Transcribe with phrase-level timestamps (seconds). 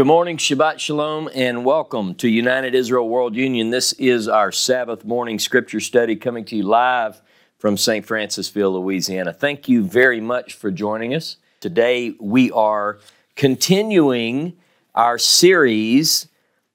[0.00, 3.68] Good morning, Shabbat Shalom, and welcome to United Israel World Union.
[3.68, 7.20] This is our Sabbath morning scripture study coming to you live
[7.58, 8.06] from St.
[8.06, 9.34] Francisville, Louisiana.
[9.34, 11.36] Thank you very much for joining us.
[11.60, 12.98] Today we are
[13.36, 14.56] continuing
[14.94, 16.28] our series,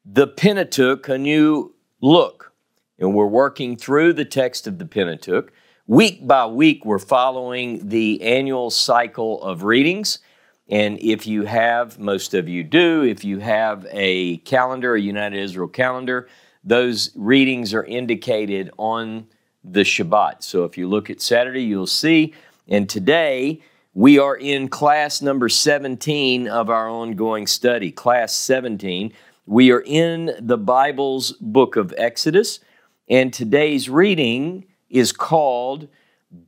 [0.05, 2.53] The Pentateuch, a new look.
[2.99, 5.51] And we're working through the text of the Pentateuch.
[5.87, 10.19] Week by week, we're following the annual cycle of readings.
[10.67, 15.39] And if you have, most of you do, if you have a calendar, a United
[15.39, 16.27] Israel calendar,
[16.63, 19.27] those readings are indicated on
[19.63, 20.43] the Shabbat.
[20.43, 22.33] So if you look at Saturday, you'll see.
[22.67, 23.61] And today,
[23.93, 29.13] we are in class number 17 of our ongoing study, class 17.
[29.45, 32.59] We are in the Bible's book of Exodus,
[33.07, 35.87] and today's reading is called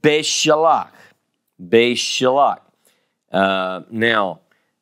[0.02, 0.90] Beshalach.
[1.62, 2.67] Beshalach.
[3.32, 4.42] Uh, now,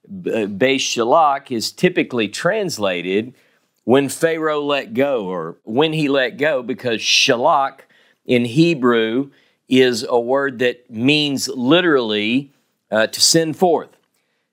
[0.10, 3.34] Beshalach is typically translated
[3.84, 7.82] when Pharaoh let go or when he let go because Shalach
[8.26, 9.32] in Hebrew
[9.68, 12.52] is a word that means literally
[12.92, 13.90] uh, to send forth.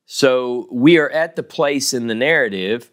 [0.06, 2.90] So we are at the place in the narrative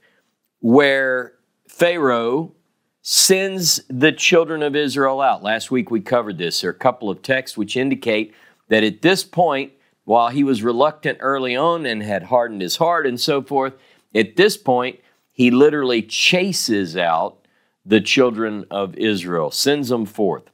[0.60, 1.34] where
[1.68, 2.54] Pharaoh
[3.02, 5.44] sends the children of Israel out.
[5.44, 6.62] Last week we covered this.
[6.62, 8.34] There are a couple of texts which indicate
[8.68, 9.74] that at this point,
[10.10, 13.76] while he was reluctant early on and had hardened his heart and so forth,
[14.16, 15.00] at this point,
[15.32, 17.46] he literally chases out
[17.86, 20.50] the children of Israel, sends them forth.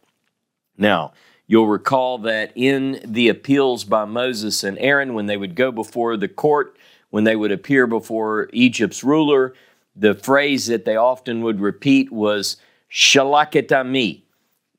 [0.77, 1.13] Now,
[1.47, 6.17] you'll recall that in the appeals by Moses and Aaron, when they would go before
[6.17, 6.75] the court,
[7.09, 9.53] when they would appear before Egypt's ruler,
[9.95, 12.57] the phrase that they often would repeat was
[12.91, 14.25] shalach et ami,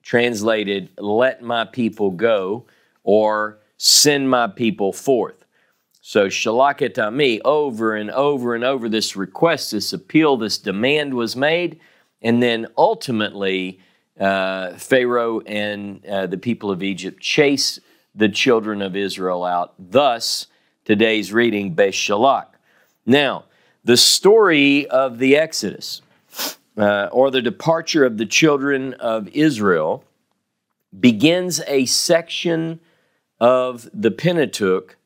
[0.02, 2.66] translated, let my people go,
[3.04, 5.44] or send my people forth.
[6.00, 11.14] So shalach et ami, over and over and over, this request, this appeal, this demand
[11.14, 11.80] was made,
[12.22, 13.80] and then ultimately
[14.20, 17.80] uh, Pharaoh and uh, the people of Egypt chase
[18.14, 19.74] the children of Israel out.
[19.78, 20.46] Thus,
[20.84, 22.46] today's reading, Beshalach.
[23.04, 23.44] Now,
[23.84, 26.02] the story of the Exodus,
[26.78, 30.04] uh, or the departure of the children of Israel,
[30.98, 32.80] begins a section
[33.40, 34.96] of the Pentateuch,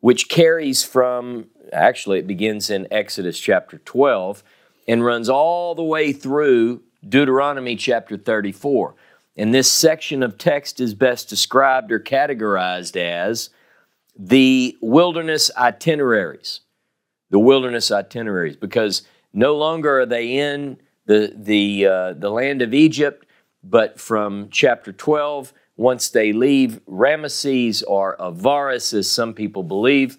[0.00, 4.42] which carries from, actually, it begins in Exodus chapter 12
[4.88, 8.94] and runs all the way through Deuteronomy chapter 34.
[9.36, 13.50] And this section of text is best described or categorized as
[14.18, 16.60] the wilderness itineraries.
[17.30, 19.02] The wilderness itineraries, because
[19.32, 23.24] no longer are they in the, the, uh, the land of Egypt,
[23.62, 30.18] but from chapter 12 once they leave Ramesses or Avaris, as some people believe,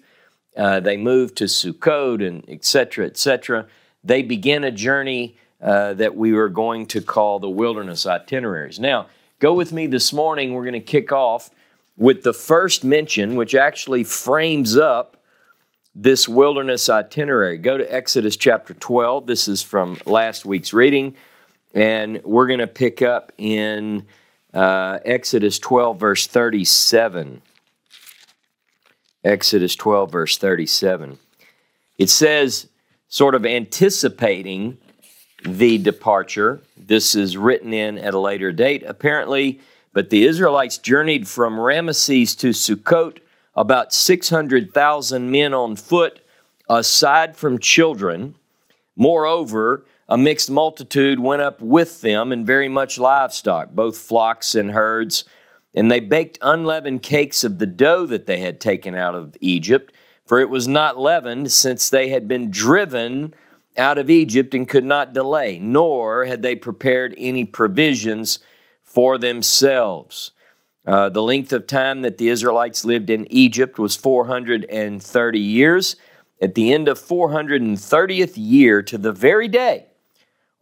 [0.56, 3.06] uh, they move to Sukkot and etc.
[3.06, 3.68] etc.
[4.02, 8.80] They begin a journey uh, that we are going to call the wilderness itineraries.
[8.80, 9.06] Now,
[9.38, 10.52] go with me this morning.
[10.52, 11.48] We're going to kick off
[11.96, 15.16] with the first mention, which actually frames up
[15.94, 17.56] this wilderness itinerary.
[17.56, 19.28] Go to Exodus chapter 12.
[19.28, 21.14] This is from last week's reading,
[21.72, 24.04] and we're going to pick up in
[24.54, 27.42] uh, Exodus 12, verse 37.
[29.24, 31.18] Exodus 12, verse 37.
[31.98, 32.68] It says,
[33.08, 34.78] sort of anticipating
[35.44, 36.60] the departure.
[36.76, 39.60] This is written in at a later date, apparently.
[39.92, 43.18] But the Israelites journeyed from Ramesses to Sukkot,
[43.54, 46.20] about 600,000 men on foot,
[46.68, 48.34] aside from children.
[48.96, 54.72] Moreover, a mixed multitude went up with them, and very much livestock, both flocks and
[54.72, 55.24] herds.
[55.74, 59.90] And they baked unleavened cakes of the dough that they had taken out of Egypt,
[60.26, 63.32] for it was not leavened, since they had been driven
[63.78, 68.38] out of Egypt and could not delay, nor had they prepared any provisions
[68.82, 70.32] for themselves.
[70.86, 75.96] Uh, the length of time that the Israelites lived in Egypt was 430 years.
[76.42, 79.86] At the end of 430th year, to the very day,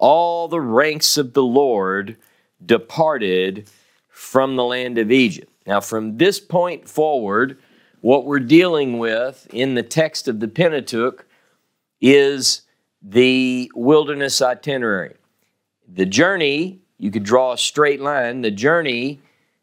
[0.01, 2.17] all the ranks of the Lord
[2.65, 3.71] departed
[4.09, 5.53] from the land of Egypt.
[5.67, 7.59] Now, from this point forward,
[8.01, 11.27] what we're dealing with in the text of the Pentateuch
[12.01, 12.63] is
[13.03, 15.15] the wilderness itinerary.
[15.87, 18.41] The journey, you could draw a straight line.
[18.41, 19.21] The journey,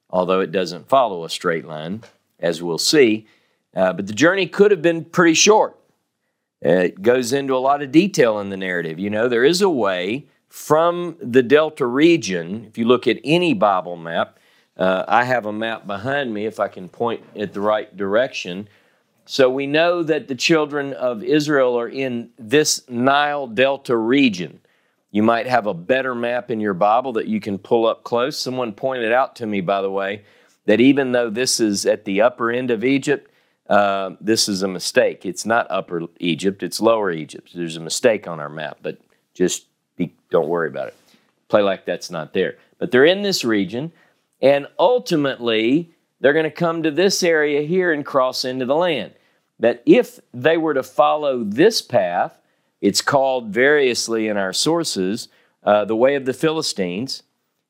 [0.10, 2.04] although it doesn't follow a straight line,
[2.39, 3.28] as we'll see,
[3.75, 5.76] uh, but the journey could have been pretty short.
[6.62, 9.00] It goes into a lot of detail in the narrative.
[9.00, 13.54] You know, there is a way from the Delta region, if you look at any
[13.54, 14.39] Bible map,
[14.77, 18.68] uh, I have a map behind me, if I can point it the right direction.
[19.25, 24.62] So we know that the children of Israel are in this Nile Delta region.
[25.12, 28.38] You might have a better map in your Bible that you can pull up close.
[28.38, 30.24] Someone pointed out to me, by the way,
[30.65, 33.31] that even though this is at the upper end of Egypt,
[33.69, 35.25] uh, this is a mistake.
[35.25, 37.52] It's not upper Egypt, it's lower Egypt.
[37.54, 39.00] There's a mistake on our map, but
[39.34, 39.66] just
[39.96, 40.96] be, don't worry about it.
[41.50, 42.58] Play like that's not there.
[42.80, 43.92] But they're in this region,
[44.42, 49.14] and ultimately, they're going to come to this area here and cross into the land.
[49.60, 52.40] That if they were to follow this path,
[52.80, 55.30] it's called variously in our sources
[55.63, 57.24] uh, the way of the Philistines,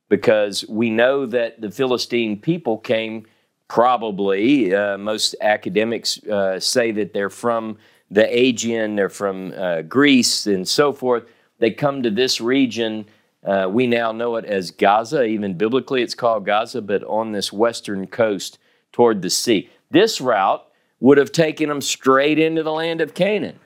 [0.10, 3.26] because we know that the Philistine people came
[3.68, 7.78] probably, uh, most academics uh, say that they're from
[8.10, 11.26] the Aegean, they're from uh, Greece, and so forth.
[11.60, 13.06] They come to this region.
[13.46, 17.52] Uh, we now know it as Gaza, even biblically it's called Gaza, but on this
[17.52, 18.60] western coast
[18.92, 19.70] toward the sea.
[19.92, 20.66] This route
[21.00, 23.60] would have taken them straight into the land of Canaan.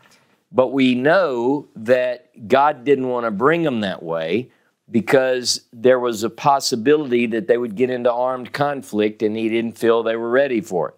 [0.51, 4.50] But we know that God didn't want to bring them that way
[4.91, 9.77] because there was a possibility that they would get into armed conflict and he didn't
[9.77, 10.95] feel they were ready for it.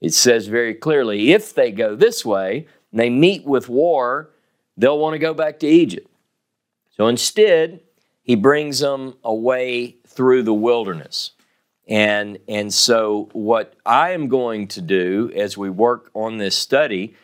[0.00, 4.30] It says very clearly if they go this way and they meet with war,
[4.76, 6.08] they'll want to go back to Egypt.
[6.96, 7.80] So instead,
[8.22, 11.32] he brings them away through the wilderness.
[11.86, 17.14] And, and so, what I am going to do as we work on this study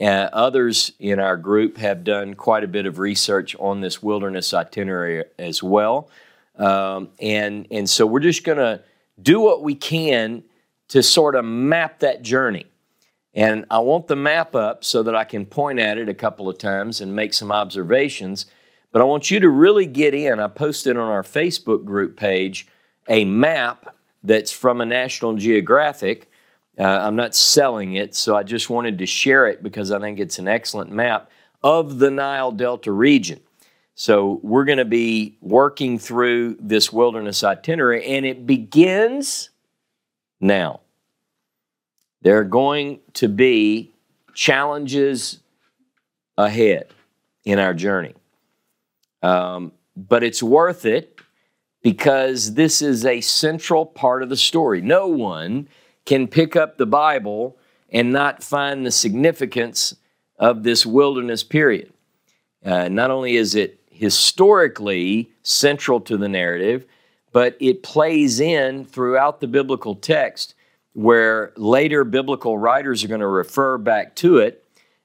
[0.00, 4.54] uh, others in our group have done quite a bit of research on this wilderness
[4.54, 6.08] itinerary as well.
[6.56, 8.82] Um, and, and so we're just going to
[9.20, 10.42] do what we can
[10.88, 12.66] to sort of map that journey.
[13.34, 16.48] And I want the map up so that I can point at it a couple
[16.48, 18.46] of times and make some observations.
[18.92, 20.40] But I want you to really get in.
[20.40, 22.66] I posted on our Facebook group page
[23.08, 26.29] a map that's from a National Geographic
[26.80, 30.18] uh, I'm not selling it, so I just wanted to share it because I think
[30.18, 31.30] it's an excellent map
[31.62, 33.40] of the Nile Delta region.
[33.94, 39.50] So we're going to be working through this wilderness itinerary, and it begins
[40.40, 40.80] now.
[42.22, 43.92] There are going to be
[44.32, 45.40] challenges
[46.38, 46.86] ahead
[47.44, 48.14] in our journey.
[49.22, 51.20] Um, but it's worth it
[51.82, 54.80] because this is a central part of the story.
[54.80, 55.68] No one
[56.04, 57.56] can pick up the Bible
[57.90, 59.96] and not find the significance
[60.38, 61.92] of this wilderness period.
[62.64, 66.86] Uh, not only is it historically central to the narrative,
[67.32, 70.54] but it plays in throughout the biblical text
[70.92, 74.64] where later biblical writers are going to refer back to it,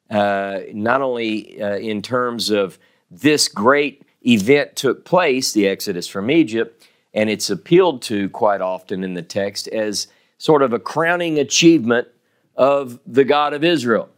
[0.09, 2.79] uh, not only uh, in terms of
[3.11, 9.03] this great event took place, the Exodus from Egypt, and it's appealed to quite often
[9.03, 10.07] in the text as
[10.37, 12.07] sort of a crowning achievement
[12.55, 14.09] of the God of Israel.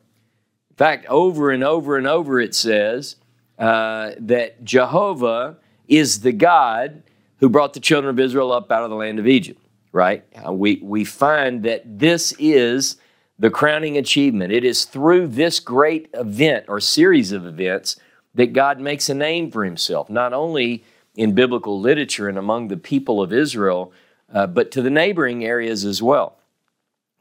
[0.72, 3.16] In fact, over and over and over it says
[3.58, 7.04] uh, that Jehovah is the God
[7.40, 9.62] who brought the children of Israel up out of the land of Egypt,
[9.92, 10.24] right?
[10.46, 12.98] Uh, we, we find that this is
[13.40, 14.52] the crowning achievement.
[14.52, 18.00] It is through this great event or series of events
[18.34, 20.84] that God makes a name for himself, not only
[21.16, 23.92] in biblical literature and among the people of Israel,
[24.34, 26.38] uh, but to the neighboring areas as well.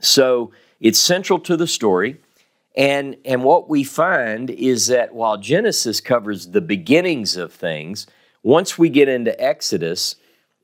[0.00, 2.20] So it's central to the story.
[2.76, 8.06] And, and what we find is that while Genesis covers the beginnings of things,
[8.42, 10.16] once we get into Exodus,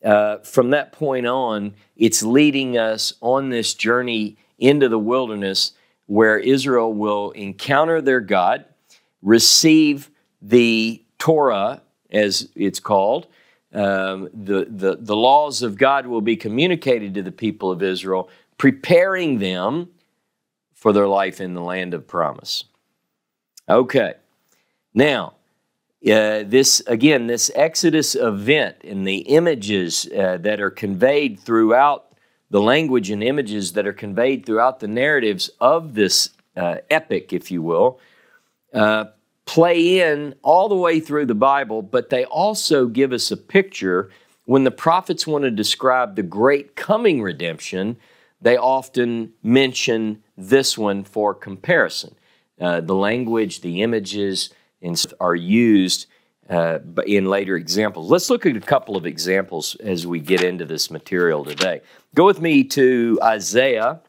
[0.05, 5.73] uh, from that point on, it's leading us on this journey into the wilderness
[6.07, 8.65] where Israel will encounter their God,
[9.23, 10.11] receive
[10.43, 11.81] the Torah,
[12.11, 13.27] as it's called,
[13.73, 18.29] um, the, the, the laws of God will be communicated to the people of Israel,
[18.59, 19.88] preparing them
[20.75, 22.64] for their life in the land of promise.
[23.69, 24.14] Okay,
[24.93, 25.35] now,
[26.05, 32.12] uh, this again, this Exodus event and the images uh, that are conveyed throughout
[32.50, 37.50] the language and images that are conveyed throughout the narratives of this uh, epic, if
[37.50, 37.99] you will,
[38.75, 39.07] uh,
[39.47, 44.11] play in all the way through the Bible, but they also give us a picture.
[44.45, 47.97] When the prophets want to describe the great coming redemption,
[48.41, 52.15] they often mention this one for comparison.
[52.61, 54.51] Uh, the language, the images
[55.21, 56.07] are used
[56.51, 58.11] uh, in later examples.
[58.11, 61.81] Let's look at a couple of examples as we get into this material today.
[62.15, 64.01] Go with me to Isaiah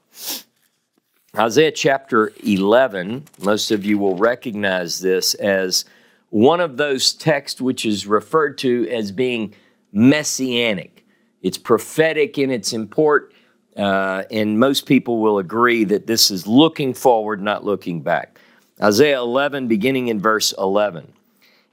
[1.36, 5.84] Isaiah chapter 11, most of you will recognize this as
[6.30, 9.56] one of those texts which is referred to as being
[9.92, 11.04] messianic.
[11.42, 13.32] It's prophetic in its import,
[13.76, 18.38] Uh, and most people will agree that this is looking forward, not looking back.
[18.80, 21.12] Isaiah 11, beginning in verse 11.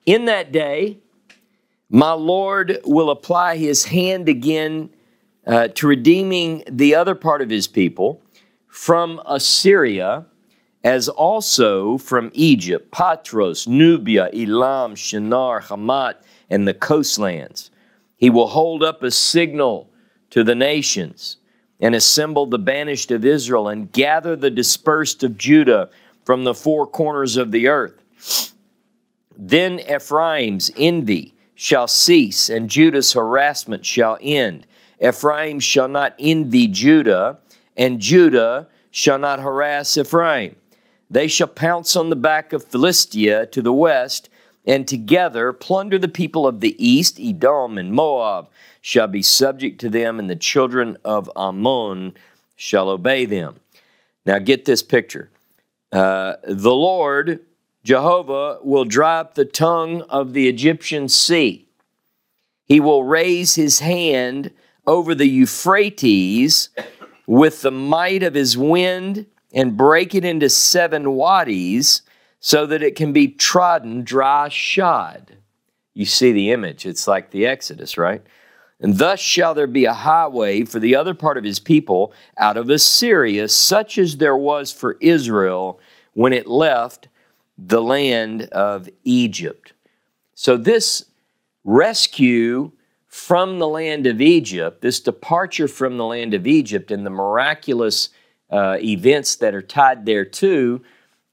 [0.06, 0.96] In that day,
[1.90, 4.88] my Lord will apply his hand again
[5.46, 8.22] uh, to redeeming the other part of his people
[8.70, 10.24] from Assyria,
[10.82, 17.70] as also from Egypt, Pathros, Nubia, Elam, Shinar, Hamath, and the coastlands.
[18.16, 19.90] He will hold up a signal
[20.30, 21.36] to the nations
[21.80, 25.90] and assemble the banished of Israel and gather the dispersed of Judah
[26.24, 28.54] from the four corners of the earth.
[29.36, 34.66] Then Ephraim's envy shall cease, and Judah's harassment shall end.
[35.02, 37.38] Ephraim shall not envy Judah,
[37.80, 40.54] and Judah shall not harass Ephraim.
[41.08, 44.28] They shall pounce on the back of Philistia to the west,
[44.66, 47.18] and together plunder the people of the east.
[47.18, 48.50] Edom and Moab
[48.82, 52.14] shall be subject to them, and the children of Ammon
[52.54, 53.58] shall obey them.
[54.26, 55.30] Now get this picture.
[55.90, 57.40] Uh, the Lord
[57.82, 61.66] Jehovah will dry up the tongue of the Egyptian sea.
[62.66, 64.50] He will raise his hand
[64.86, 66.68] over the Euphrates
[67.30, 72.02] with the might of his wind and break it into seven wadis
[72.40, 75.36] so that it can be trodden dry shod.
[75.94, 78.20] You see the image, it's like the Exodus, right?
[78.80, 82.56] And thus shall there be a highway for the other part of his people out
[82.56, 85.78] of Assyria, such as there was for Israel
[86.14, 87.06] when it left
[87.56, 89.72] the land of Egypt.
[90.34, 91.04] So, this
[91.62, 92.72] rescue
[93.20, 98.08] from the land of Egypt, this departure from the land of Egypt, and the miraculous
[98.50, 100.80] uh, events that are tied there too,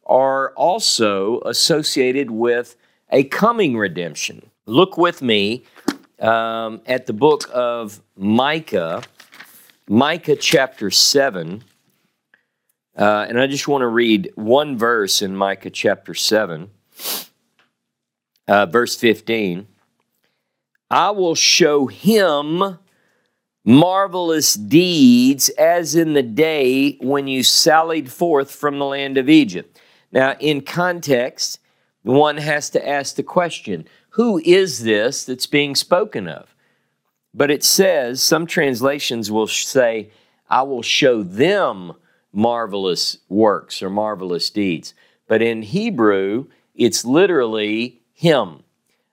[0.05, 2.75] are also associated with
[3.09, 4.51] a coming redemption.
[4.65, 5.63] Look with me
[6.19, 9.01] um, at the book of Micah,
[9.87, 11.63] Micah chapter 7.
[12.97, 16.69] Uh, and I just want to read one verse in Micah chapter 7,
[18.49, 19.67] uh, verse 15.
[20.89, 22.79] I will show him
[23.65, 29.81] marvelous deeds as in the day when you sallied forth from the land of Egypt.
[30.11, 31.59] Now, in context,
[32.03, 36.55] one has to ask the question who is this that's being spoken of?
[37.33, 40.09] But it says, some translations will say,
[40.49, 41.93] I will show them
[42.31, 44.95] marvelous works or marvelous deeds.
[45.27, 48.63] But in Hebrew, it's literally him.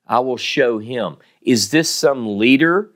[0.06, 1.16] I will show him.
[1.44, 2.90] Is this some leader,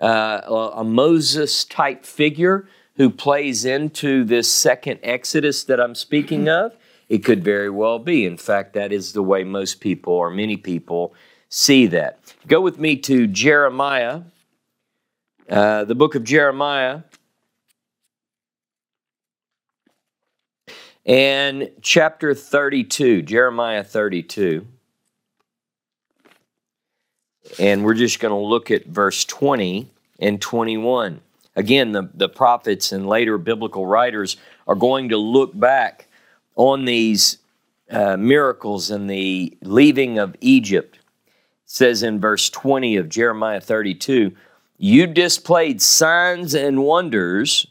[0.00, 2.66] uh, a Moses type figure
[2.96, 6.74] who plays into this second Exodus that I'm speaking of?
[7.10, 8.24] It could very well be.
[8.24, 11.14] In fact, that is the way most people or many people
[11.48, 12.20] see that.
[12.46, 14.22] Go with me to Jeremiah,
[15.48, 17.02] uh, the book of Jeremiah,
[21.04, 24.66] and chapter 32, Jeremiah 32.
[27.58, 29.88] And we're just going to look at verse 20
[30.18, 31.20] and 21.
[31.56, 36.06] Again, the, the prophets and later biblical writers are going to look back
[36.56, 37.38] on these
[37.90, 40.96] uh, miracles and the leaving of Egypt.
[40.96, 41.02] It
[41.64, 44.32] says in verse 20 of Jeremiah 32
[44.78, 47.66] You displayed signs and wonders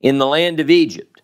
[0.00, 1.22] in the land of Egypt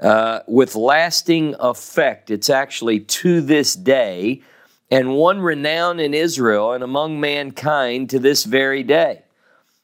[0.00, 2.30] uh, with lasting effect.
[2.30, 4.42] It's actually to this day,
[4.90, 9.22] and won renown in Israel and among mankind to this very day.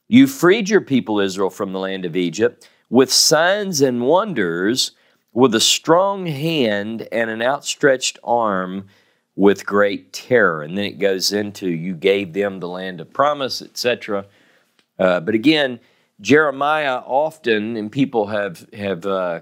[0.09, 4.93] You freed your people Israel from the land of Egypt with signs and wonders,
[5.33, 8.87] with a strong hand and an outstretched arm
[9.35, 10.63] with great terror.
[10.63, 14.27] And then it goes into you gave them the land of promise, etc.
[14.99, 15.81] Uh, but again,
[16.21, 19.41] Jeremiah often, and people have have uh,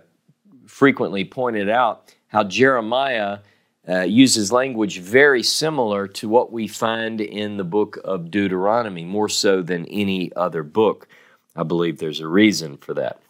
[0.67, 3.41] frequently pointed out how Jeremiah
[3.89, 9.29] uh, uses language very similar to what we find in the book of Deuteronomy, more
[9.29, 11.09] so than any other book.
[11.57, 13.21] I believe there's a reason for that.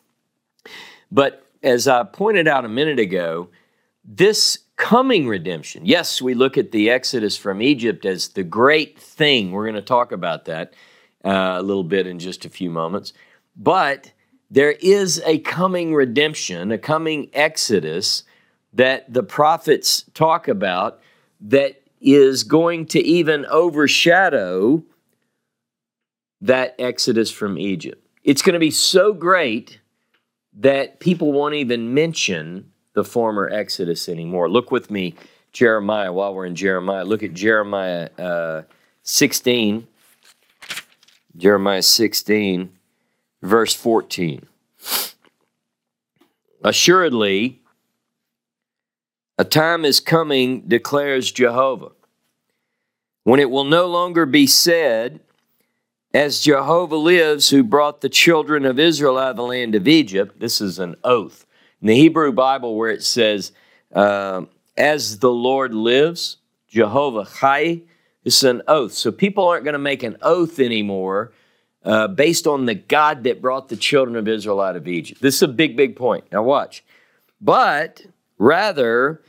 [1.10, 3.48] But as I pointed out a minute ago,
[4.04, 9.52] this coming redemption, yes, we look at the Exodus from Egypt as the great thing.
[9.52, 10.74] We're going to talk about that
[11.24, 13.12] uh, a little bit in just a few moments.
[13.56, 14.12] But
[14.50, 18.24] there is a coming redemption, a coming exodus
[18.72, 21.00] that the prophets talk about
[21.40, 24.82] that is going to even overshadow
[26.40, 28.06] that exodus from Egypt.
[28.24, 29.80] It's going to be so great
[30.54, 34.50] that people won't even mention the former exodus anymore.
[34.50, 35.14] Look with me,
[35.52, 37.04] Jeremiah, while we're in Jeremiah.
[37.04, 38.62] Look at Jeremiah uh,
[39.02, 39.86] 16.
[41.36, 42.70] Jeremiah 16
[43.42, 44.46] verse 14.
[46.62, 47.59] Assuredly,
[49.40, 51.92] a time is coming, declares Jehovah,
[53.24, 55.20] when it will no longer be said,
[56.12, 60.38] As Jehovah lives, who brought the children of Israel out of the land of Egypt.
[60.40, 61.46] This is an oath.
[61.80, 63.52] In the Hebrew Bible, where it says,
[63.94, 64.42] uh,
[64.76, 66.36] As the Lord lives,
[66.68, 67.80] Jehovah Chai,
[68.24, 68.92] this is an oath.
[68.92, 71.32] So people aren't going to make an oath anymore
[71.82, 75.22] uh, based on the God that brought the children of Israel out of Egypt.
[75.22, 76.24] This is a big, big point.
[76.30, 76.84] Now, watch.
[77.40, 78.04] But
[78.36, 79.22] rather,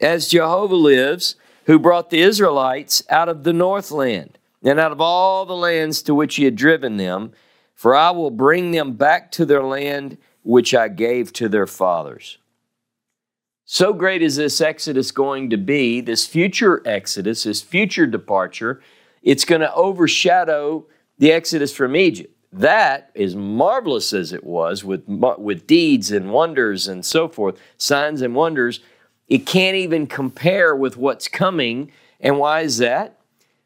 [0.00, 1.36] as Jehovah lives,
[1.66, 6.14] who brought the Israelites out of the northland and out of all the lands to
[6.14, 7.32] which he had driven them,
[7.74, 12.38] for I will bring them back to their land which I gave to their fathers.
[13.64, 18.80] So great is this exodus going to be, this future exodus, this future departure,
[19.22, 20.86] it's going to overshadow
[21.18, 22.34] the exodus from Egypt.
[22.50, 28.22] That, as marvelous as it was, with, with deeds and wonders and so forth, signs
[28.22, 28.80] and wonders,
[29.28, 31.92] it can't even compare with what's coming.
[32.20, 33.18] And why is that?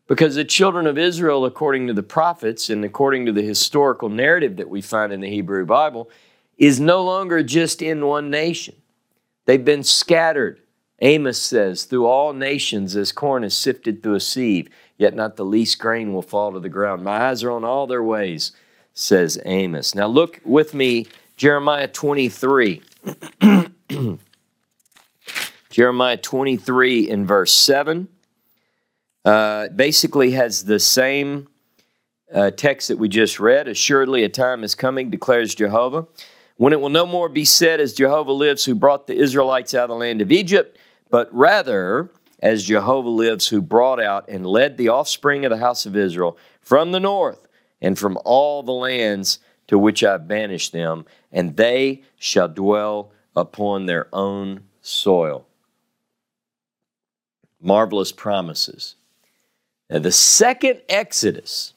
[0.06, 4.56] Because the children of Israel, according to the prophets and according to the historical narrative
[4.56, 6.10] that we find in the Hebrew Bible,
[6.58, 8.74] is no longer just in one nation.
[9.46, 10.60] They've been scattered,
[11.00, 14.68] Amos says, through all nations as corn is sifted through a sieve
[15.02, 17.02] yet not the least grain will fall to the ground.
[17.02, 18.52] My eyes are on all their ways,
[18.94, 19.96] says Amos.
[19.96, 22.80] Now look with me, Jeremiah 23.
[25.72, 28.06] Jeremiah 23 in verse 7
[29.24, 31.48] uh, basically has the same
[32.30, 33.68] uh, text that we just read.
[33.68, 36.06] Assuredly, a time is coming, declares Jehovah,
[36.58, 39.84] when it will no more be said, as Jehovah lives, who brought the Israelites out
[39.84, 40.76] of the land of Egypt,
[41.08, 45.86] but rather, as Jehovah lives, who brought out and led the offspring of the house
[45.86, 47.48] of Israel from the north
[47.80, 53.86] and from all the lands to which I banished them, and they shall dwell upon
[53.86, 55.46] their own soil.
[57.62, 58.96] Marvelous promises.
[59.88, 61.74] Now, the second Exodus,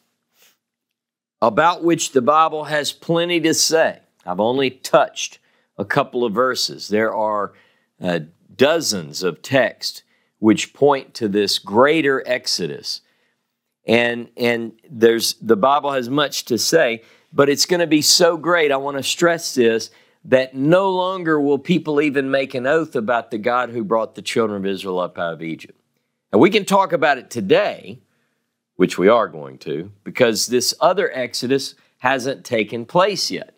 [1.42, 5.40] about which the Bible has plenty to say, I've only touched
[5.78, 6.88] a couple of verses.
[6.88, 7.54] There are
[8.02, 8.20] uh,
[8.56, 10.04] dozens of texts
[10.40, 13.02] which point to this greater exodus.
[13.86, 18.38] And, and there's the Bible has much to say, but it's going to be so
[18.38, 18.72] great.
[18.72, 19.92] I want to stress this
[20.26, 24.22] that no longer will people even make an oath about the God who brought the
[24.22, 25.80] children of Israel up out of Egypt.
[26.32, 28.00] And we can talk about it today,
[28.76, 33.56] which we are going to, because this other exodus hasn't taken place yet.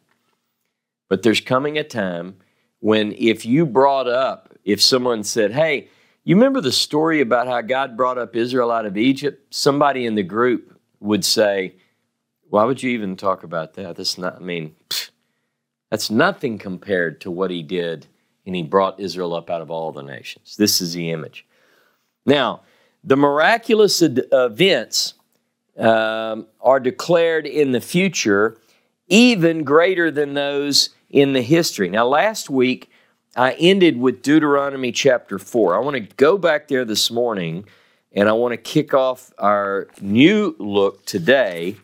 [1.10, 2.36] But there's coming a time
[2.80, 5.88] when if you brought up, if someone said, hey,
[6.28, 9.56] you remember the story about how God brought up Israel out of Egypt?
[9.56, 11.76] Somebody in the group would say,
[12.50, 13.96] Why would you even talk about that?
[13.96, 15.12] That's not, I mean, pfft,
[15.89, 18.08] that's nothing compared to what he did,
[18.45, 20.56] and he brought Israel up out of all the nations.
[20.58, 21.45] This is the image.
[22.26, 22.62] Now,
[23.04, 25.13] the miraculous events
[25.78, 28.58] um, are declared in the future
[29.08, 31.89] even greater than those in the history.
[31.89, 32.91] Now, last week,
[33.36, 35.76] I ended with Deuteronomy chapter 4.
[35.76, 37.65] I want to go back there this morning
[38.12, 41.78] and I want to kick off our new look today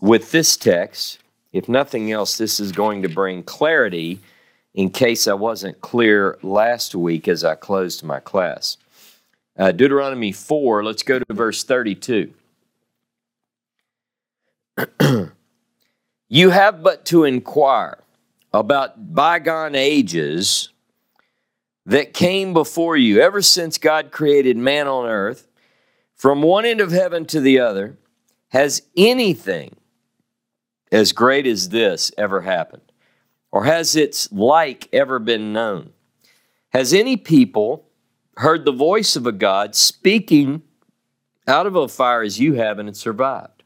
[0.00, 1.20] with this text.
[1.54, 4.18] If nothing else, this is going to bring clarity
[4.74, 8.76] in case I wasn't clear last week as I closed my class.
[9.56, 12.32] Uh, Deuteronomy 4, let's go to verse 32.
[16.28, 18.02] you have but to inquire
[18.52, 20.70] about bygone ages
[21.86, 25.46] that came before you ever since God created man on earth,
[26.16, 27.96] from one end of heaven to the other,
[28.48, 29.76] has anything
[30.94, 32.92] as great as this ever happened?
[33.50, 35.92] Or has its like ever been known?
[36.70, 37.88] Has any people
[38.36, 40.62] heard the voice of a God speaking
[41.48, 43.64] out of a fire as you have and it survived?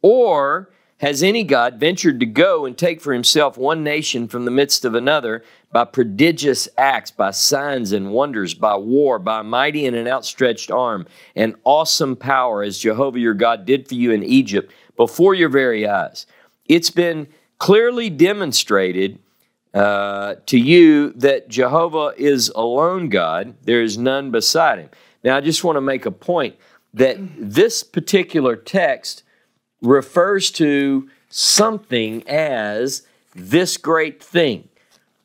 [0.00, 4.50] Or has any God ventured to go and take for himself one nation from the
[4.52, 9.96] midst of another by prodigious acts, by signs and wonders, by war, by mighty and
[9.96, 14.72] an outstretched arm, and awesome power, as Jehovah your God did for you in Egypt
[14.98, 16.26] before your very eyes?
[16.66, 19.18] It's been clearly demonstrated
[19.72, 24.90] uh, to you that Jehovah is alone God, there is none beside him.
[25.24, 26.56] Now, I just want to make a point
[26.94, 29.22] that this particular text
[29.80, 34.68] refers to something as this great thing.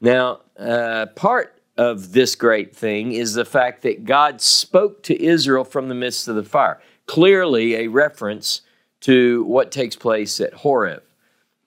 [0.01, 5.63] Now, uh, part of this great thing is the fact that God spoke to Israel
[5.63, 6.81] from the midst of the fire.
[7.05, 8.61] Clearly, a reference
[9.03, 11.03] to what takes place at Horeb,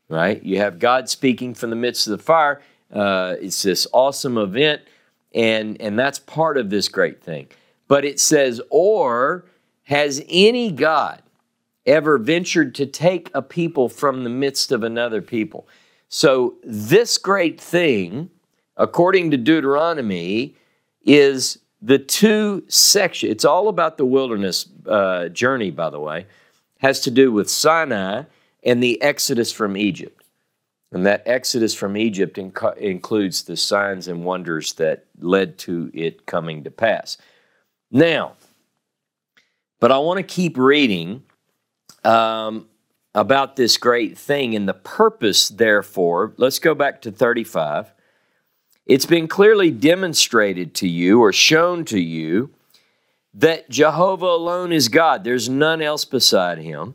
[0.09, 0.43] right?
[0.43, 2.63] You have God speaking from the midst of the fire.
[2.91, 4.81] Uh, it's this awesome event,
[5.35, 7.49] and, and that's part of this great thing.
[7.89, 9.45] But it says, or
[9.85, 11.23] has any God
[11.85, 15.69] ever ventured to take a people from the midst of another people?
[16.09, 18.31] So, this great thing,
[18.77, 20.55] according to Deuteronomy,
[21.05, 23.33] is the two sections.
[23.33, 26.27] It's all about the wilderness uh, journey, by the way,
[26.79, 28.25] has to do with Sinai
[28.63, 30.23] and the exodus from Egypt.
[30.93, 36.27] And that exodus from Egypt inc- includes the signs and wonders that led to it
[36.27, 37.19] coming to pass.
[37.91, 38.33] Now,
[39.81, 41.23] but I want to keep reading
[42.05, 42.69] um,
[43.15, 46.33] about this great thing and the purpose, therefore.
[46.37, 47.93] Let's go back to 35.
[48.87, 52.51] It's been clearly demonstrated to you or shown to you
[53.37, 55.23] that Jehovah alone is God.
[55.23, 56.95] There's none else beside him.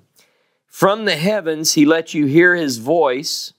[0.66, 3.54] From the heavens, he let you hear his voice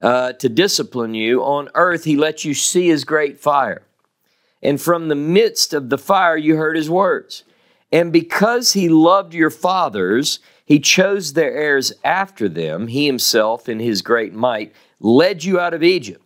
[0.00, 1.42] uh, to discipline you.
[1.42, 3.82] On earth, he let you see his great fire.
[4.62, 7.44] And from the midst of the fire, you heard his words.
[7.92, 12.88] And because he loved your fathers, he chose their heirs after them.
[12.88, 16.25] He himself, in his great might, led you out of Egypt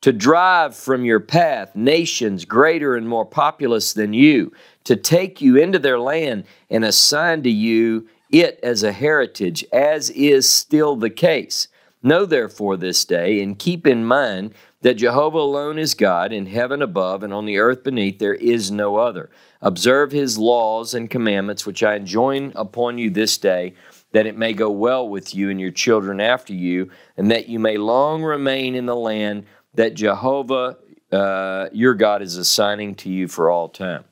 [0.00, 4.52] to drive from your path nations greater and more populous than you,
[4.84, 10.10] to take you into their land and assign to you it as a heritage, as
[10.10, 11.68] is still the case.
[12.02, 16.80] Know therefore this day, and keep in mind that Jehovah alone is God, in heaven
[16.80, 19.28] above and on the earth beneath, there is no other.
[19.60, 23.74] Observe his laws and commandments, which I enjoin upon you this day,
[24.12, 27.58] that it may go well with you and your children after you, and that you
[27.58, 30.78] may long remain in the land that Jehovah
[31.12, 34.04] uh, your God is assigning to you for all time.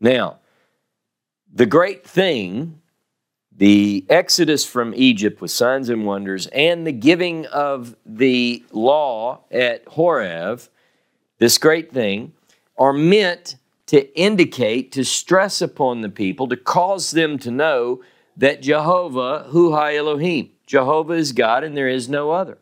[0.00, 0.38] Now,
[1.52, 2.80] the great thing,
[3.56, 9.86] the exodus from Egypt with signs and wonders, and the giving of the law at
[9.88, 10.62] Horeb,
[11.38, 12.32] this great thing,
[12.76, 18.02] are meant to indicate, to stress upon the people, to cause them to know
[18.36, 22.58] that Jehovah, Hu Ha Elohim, Jehovah is God and there is no other.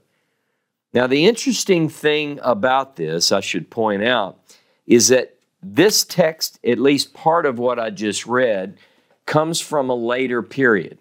[0.94, 4.38] Now, the interesting thing about this, I should point out,
[4.86, 8.78] is that this text, at least part of what I just read,
[9.26, 10.98] comes from a later period.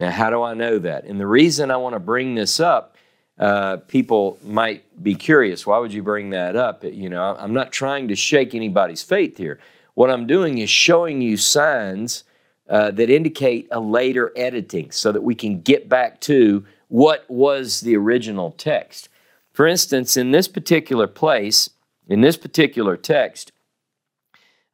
[0.00, 1.04] Now, how do I know that?
[1.04, 2.96] And the reason I want to bring this up,
[3.38, 5.66] uh, people might be curious.
[5.66, 6.84] Why would you bring that up?
[6.84, 9.60] You know, I'm not trying to shake anybody's faith here.
[9.94, 12.24] What I'm doing is showing you signs
[12.68, 17.80] uh, that indicate a later editing so that we can get back to what was
[17.80, 19.08] the original text.
[19.52, 21.70] For instance, in this particular place,
[22.08, 23.52] in this particular text,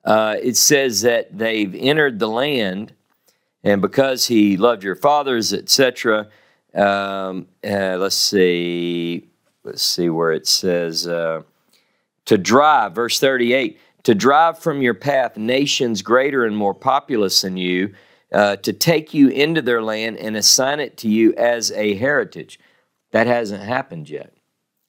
[0.05, 2.95] uh, it says that they've entered the land,
[3.63, 6.29] and because he loved your fathers, etc.
[6.75, 9.29] Um, uh, let's see,
[9.65, 11.43] let's see where it says uh,
[12.25, 17.59] to drive, verse thirty-eight, to drive from your path nations greater and more populous than
[17.59, 17.95] you
[18.33, 22.59] uh, to take you into their land and assign it to you as a heritage.
[23.13, 24.33] That hasn't happened yet.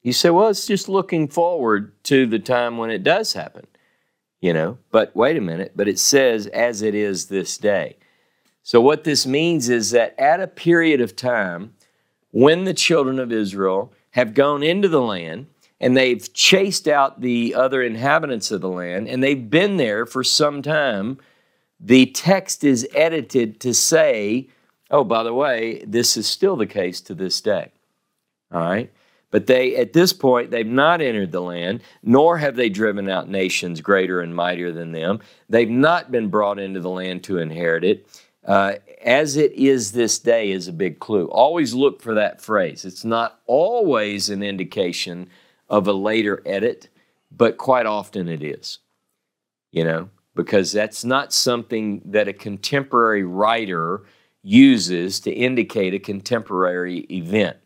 [0.03, 3.67] You say, well, it's just looking forward to the time when it does happen,
[4.39, 4.77] you know.
[4.91, 7.97] But wait a minute, but it says, as it is this day.
[8.63, 11.73] So, what this means is that at a period of time
[12.31, 15.47] when the children of Israel have gone into the land
[15.79, 20.23] and they've chased out the other inhabitants of the land and they've been there for
[20.23, 21.17] some time
[21.83, 24.47] the text is edited to say,
[24.91, 27.71] oh, by the way, this is still the case to this day.
[28.51, 28.91] All right?
[29.31, 33.29] But they, at this point, they've not entered the land, nor have they driven out
[33.29, 35.21] nations greater and mightier than them.
[35.49, 38.07] They've not been brought into the land to inherit it.
[38.45, 41.27] Uh, as it is this day is a big clue.
[41.27, 42.83] Always look for that phrase.
[42.83, 45.29] It's not always an indication
[45.69, 46.89] of a later edit,
[47.31, 48.79] but quite often it is.
[49.71, 54.03] You know, because that's not something that a contemporary writer
[54.43, 57.57] uses to indicate a contemporary event.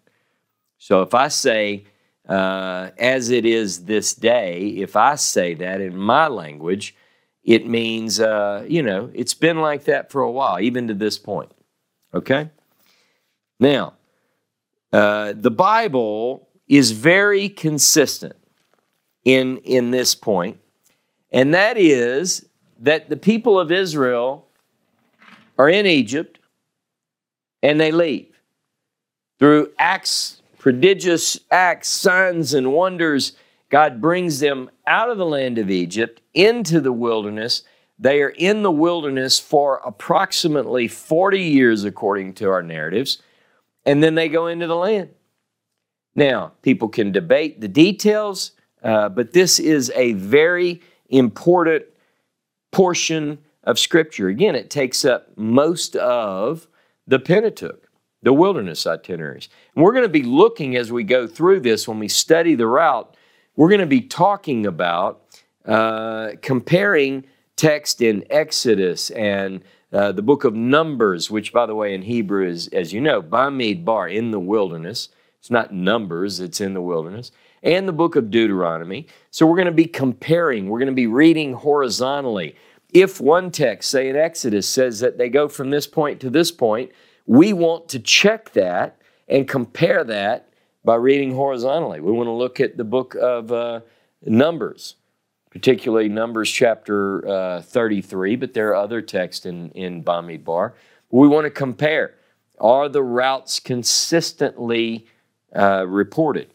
[0.78, 1.86] So if I say,
[2.28, 6.96] uh, as it is this day, if I say that in my language,
[7.44, 11.18] it means, uh, you know, it's been like that for a while, even to this
[11.18, 11.52] point.
[12.14, 12.50] Okay?
[13.60, 13.94] Now,
[14.92, 18.36] uh, the Bible is very consistent
[19.24, 20.60] in, in this point,
[21.32, 22.48] and that is
[22.86, 24.46] that the people of Israel
[25.58, 26.38] are in Egypt
[27.64, 28.40] and they leave.
[29.40, 33.34] Through acts, prodigious acts, signs, and wonders,
[33.70, 37.64] God brings them out of the land of Egypt into the wilderness.
[37.98, 43.20] They are in the wilderness for approximately 40 years, according to our narratives,
[43.84, 45.10] and then they go into the land.
[46.14, 48.52] Now, people can debate the details,
[48.84, 51.86] uh, but this is a very important
[52.76, 54.28] portion of Scripture.
[54.28, 56.68] Again, it takes up most of
[57.08, 57.90] the Pentateuch,
[58.22, 59.48] the wilderness itineraries.
[59.74, 62.68] And we're going to be looking as we go through this, when we study the
[62.68, 63.16] route,
[63.56, 65.22] we're going to be talking about
[65.66, 67.24] uh, comparing
[67.56, 72.46] text in Exodus and uh, the book of Numbers, which, by the way, in Hebrew
[72.46, 75.08] is, as you know, Bamidbar, in the wilderness.
[75.40, 77.32] It's not Numbers, it's in the wilderness.
[77.66, 79.08] And the book of Deuteronomy.
[79.32, 82.56] So we're going to be comparing, we're going to be reading horizontally.
[82.94, 86.52] If one text, say in Exodus, says that they go from this point to this
[86.52, 86.92] point,
[87.26, 90.48] we want to check that and compare that
[90.86, 92.00] by reading horizontally.
[92.00, 93.82] We want to look at the book of uh,
[94.22, 94.96] Numbers
[95.56, 100.74] particularly Numbers chapter uh, 33, but there are other texts in, in Bamidbar.
[101.12, 102.16] We want to compare.
[102.60, 105.08] Are the routes consistently
[105.56, 106.50] uh, reported?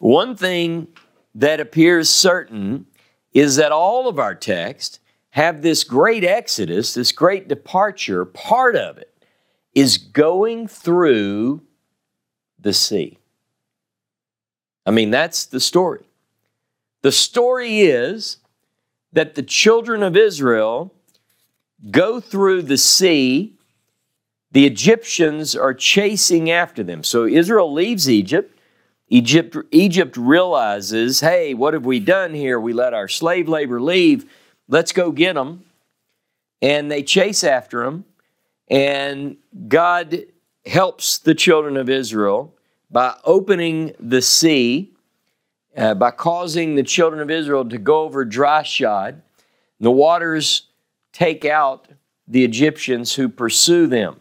[0.00, 0.88] One thing
[1.34, 2.86] that appears certain
[3.34, 4.98] is that all of our texts
[5.30, 8.24] have this great exodus, this great departure.
[8.24, 9.12] Part of it
[9.74, 11.60] is going through
[12.58, 13.18] the sea.
[14.86, 16.02] I mean, that's the story.
[17.02, 18.38] The story is
[19.12, 20.94] that the children of Israel
[21.90, 23.54] go through the sea.
[24.50, 27.04] The Egyptians are chasing after them.
[27.04, 28.56] So Israel leaves Egypt.
[29.10, 32.58] Egypt, Egypt realizes, hey, what have we done here?
[32.58, 34.24] We let our slave labor leave.
[34.68, 35.64] Let's go get them.
[36.62, 38.04] And they chase after them.
[38.68, 39.36] And
[39.68, 40.26] God
[40.64, 42.54] helps the children of Israel
[42.90, 44.92] by opening the sea
[45.76, 49.22] uh, by causing the children of Israel to go over dry shod.
[49.78, 50.68] The waters
[51.12, 51.88] take out
[52.26, 54.20] the Egyptians who pursue them.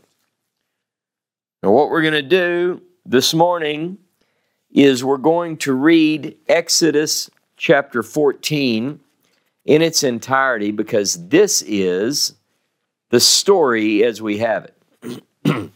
[1.61, 3.97] Now, what we're going to do this morning
[4.71, 8.99] is we're going to read Exodus chapter 14
[9.65, 12.35] in its entirety because this is
[13.09, 15.23] the story as we have it.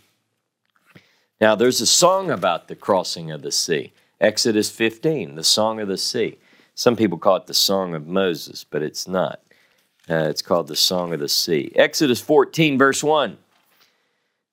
[1.42, 3.92] now, there's a song about the crossing of the sea.
[4.24, 6.38] Exodus 15, the Song of the Sea.
[6.76, 9.42] Some people call it the Song of Moses, but it's not.
[10.10, 11.72] Uh, it's called the Song of the Sea.
[11.76, 13.38] Exodus 14, verse 1.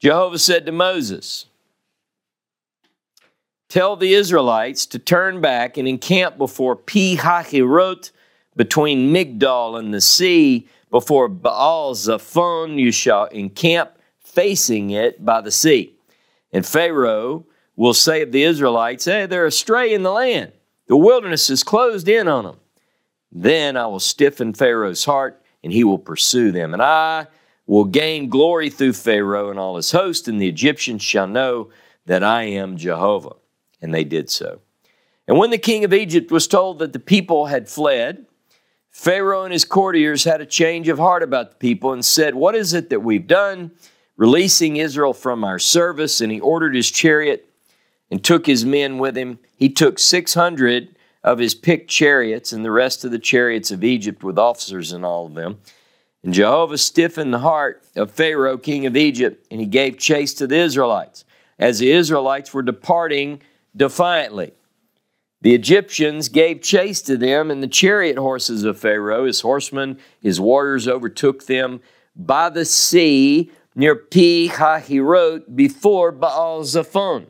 [0.01, 1.47] Jehovah said to Moses,
[3.71, 8.11] Tell the Israelites to turn back and encamp before Pi Hahirot,
[8.57, 12.81] between Migdol and the sea, before Baal Zephon.
[12.81, 15.95] You shall encamp facing it by the sea.
[16.53, 20.51] And Pharaoh will say of the Israelites, Hey, they're astray in the land.
[20.89, 22.57] The wilderness is closed in on them.
[23.31, 26.73] Then I will stiffen Pharaoh's heart, and he will pursue them.
[26.73, 27.29] And I
[27.69, 31.71] will gain glory through Pharaoh and all his host, and the Egyptians shall know
[32.07, 33.37] that I am Jehovah.
[33.83, 34.61] And they did so.
[35.27, 38.27] And when the king of Egypt was told that the people had fled,
[38.91, 42.55] Pharaoh and his courtiers had a change of heart about the people and said, What
[42.55, 43.71] is it that we've done,
[44.17, 46.21] releasing Israel from our service?
[46.21, 47.49] And he ordered his chariot
[48.11, 49.39] and took his men with him.
[49.57, 54.25] He took 600 of his picked chariots and the rest of the chariots of Egypt
[54.25, 55.59] with officers in all of them.
[56.23, 60.47] And Jehovah stiffened the heart of Pharaoh, king of Egypt, and he gave chase to
[60.47, 61.25] the Israelites
[61.59, 63.41] as the Israelites were departing
[63.77, 64.53] defiantly.
[65.43, 70.41] The Egyptians gave chase to them, and the chariot horses of Pharaoh, his horsemen, his
[70.41, 71.81] warriors overtook them
[72.15, 77.27] by the sea near Pi Hahirot before Baal Zephon.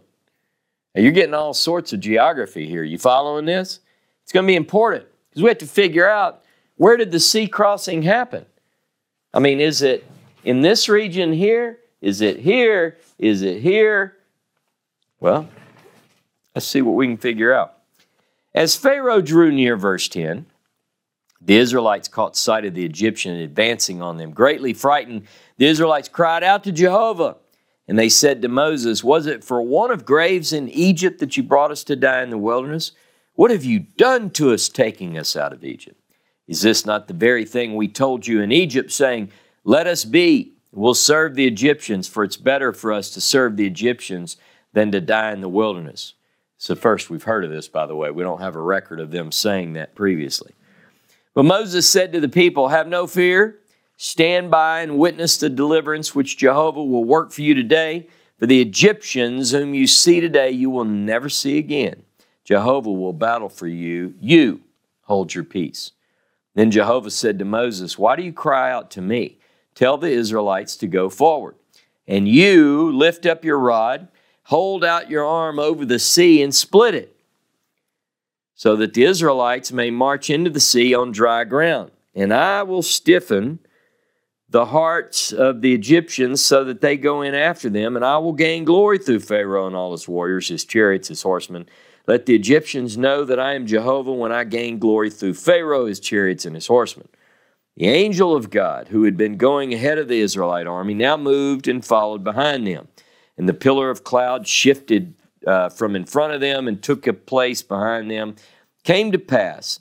[0.94, 2.82] Now, you're getting all sorts of geography here.
[2.82, 3.78] You following this?
[4.24, 6.42] It's going to be important because we have to figure out
[6.76, 8.46] where did the sea crossing happen?
[9.32, 10.04] I mean, is it
[10.42, 11.78] in this region here?
[12.00, 12.98] Is it here?
[13.18, 14.16] Is it here?
[15.20, 15.48] Well,
[16.54, 17.74] let's see what we can figure out.
[18.54, 20.46] As Pharaoh drew near, verse 10,
[21.40, 24.32] the Israelites caught sight of the Egyptian advancing on them.
[24.32, 27.36] Greatly frightened, the Israelites cried out to Jehovah.
[27.88, 31.42] And they said to Moses, Was it for one of graves in Egypt that you
[31.42, 32.92] brought us to die in the wilderness?
[33.34, 36.00] What have you done to us taking us out of Egypt?
[36.46, 39.32] Is this not the very thing we told you in Egypt, saying,
[39.64, 43.66] Let us be, we'll serve the Egyptians, for it's better for us to serve the
[43.66, 44.36] Egyptians
[44.72, 46.14] than to die in the wilderness?
[46.60, 48.10] So, first, we've heard of this, by the way.
[48.10, 50.52] We don't have a record of them saying that previously.
[51.32, 53.60] But Moses said to the people, Have no fear.
[53.96, 58.08] Stand by and witness the deliverance which Jehovah will work for you today.
[58.38, 62.02] For the Egyptians whom you see today, you will never see again.
[62.44, 64.12] Jehovah will battle for you.
[64.20, 64.60] You
[65.04, 65.92] hold your peace.
[66.54, 69.38] Then Jehovah said to Moses, Why do you cry out to me?
[69.74, 71.54] Tell the Israelites to go forward.
[72.06, 74.08] And you lift up your rod
[74.50, 77.16] hold out your arm over the sea and split it,
[78.56, 81.92] so that the Israelites may march into the sea on dry ground.
[82.16, 83.60] And I will stiffen
[84.48, 88.32] the hearts of the Egyptians so that they go in after them, and I will
[88.32, 91.68] gain glory through Pharaoh and all his warriors, his chariots, his horsemen.
[92.08, 96.00] Let the Egyptians know that I am Jehovah when I gain glory through Pharaoh, his
[96.00, 97.06] chariots, and his horsemen.
[97.76, 101.68] The angel of God, who had been going ahead of the Israelite army, now moved
[101.68, 102.88] and followed behind them.
[103.40, 105.14] And the pillar of cloud shifted
[105.46, 108.36] uh, from in front of them and took a place behind them.
[108.84, 109.80] Came to pass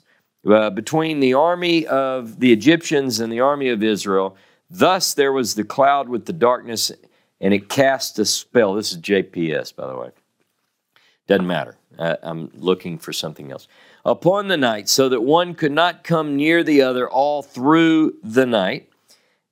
[0.50, 4.34] uh, between the army of the Egyptians and the army of Israel,
[4.70, 6.90] thus there was the cloud with the darkness,
[7.38, 8.72] and it cast a spell.
[8.72, 10.08] This is JPS, by the way.
[11.26, 11.76] Doesn't matter.
[11.98, 13.68] Uh, I'm looking for something else
[14.06, 18.46] upon the night, so that one could not come near the other all through the
[18.46, 18.88] night.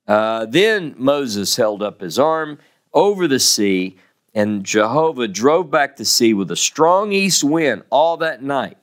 [0.07, 2.57] Uh, then Moses held up his arm
[2.93, 3.97] over the sea,
[4.33, 8.77] and Jehovah drove back the sea with a strong east wind all that night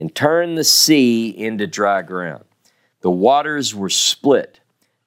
[0.00, 2.44] and turned the sea into dry ground.
[3.00, 4.60] The waters were split.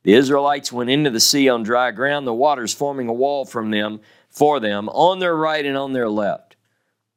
[0.04, 3.72] The Israelites went into the sea on dry ground, the waters forming a wall from
[3.72, 6.56] them for them on their right and on their left.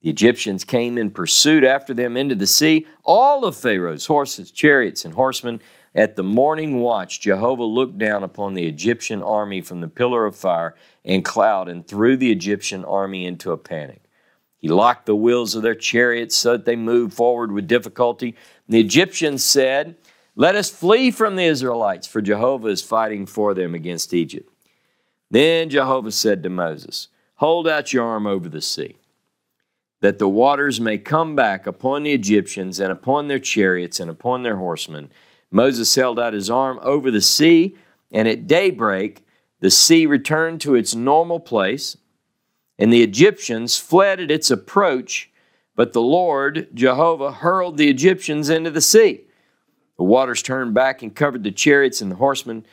[0.02, 5.04] The Egyptians came in pursuit after them into the sea, all of Pharaoh's horses, chariots,
[5.06, 5.62] and horsemen.
[5.94, 10.34] At the morning watch, Jehovah looked down upon the Egyptian army from the pillar of
[10.34, 14.02] fire and cloud and threw the Egyptian army into a panic.
[14.58, 18.34] He locked the wheels of their chariots so that they moved forward with difficulty.
[18.68, 19.94] The Egyptians said,
[20.34, 24.50] Let us flee from the Israelites, for Jehovah is fighting for them against Egypt.
[25.30, 28.96] Then Jehovah said to Moses, Hold out your arm over the sea
[30.04, 34.42] that the waters may come back upon the Egyptians and upon their chariots and upon
[34.42, 35.10] their horsemen.
[35.54, 37.76] Moses held out his arm over the sea,
[38.10, 39.24] and at daybreak
[39.60, 41.96] the sea returned to its normal place,
[42.76, 45.30] and the Egyptians fled at its approach,
[45.76, 49.20] but the Lord, Jehovah, hurled the Egyptians into the sea.
[49.96, 52.66] The waters turned back and covered the chariots and the horsemen.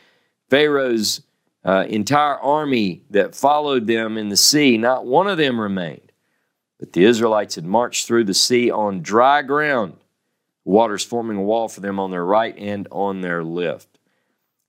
[0.50, 1.22] Pharaoh's
[1.64, 6.12] uh, entire army that followed them in the sea, not one of them remained.
[6.80, 9.98] But the Israelites had marched through the sea on dry ground,
[10.66, 14.00] waters forming a wall for them on their right and on their left.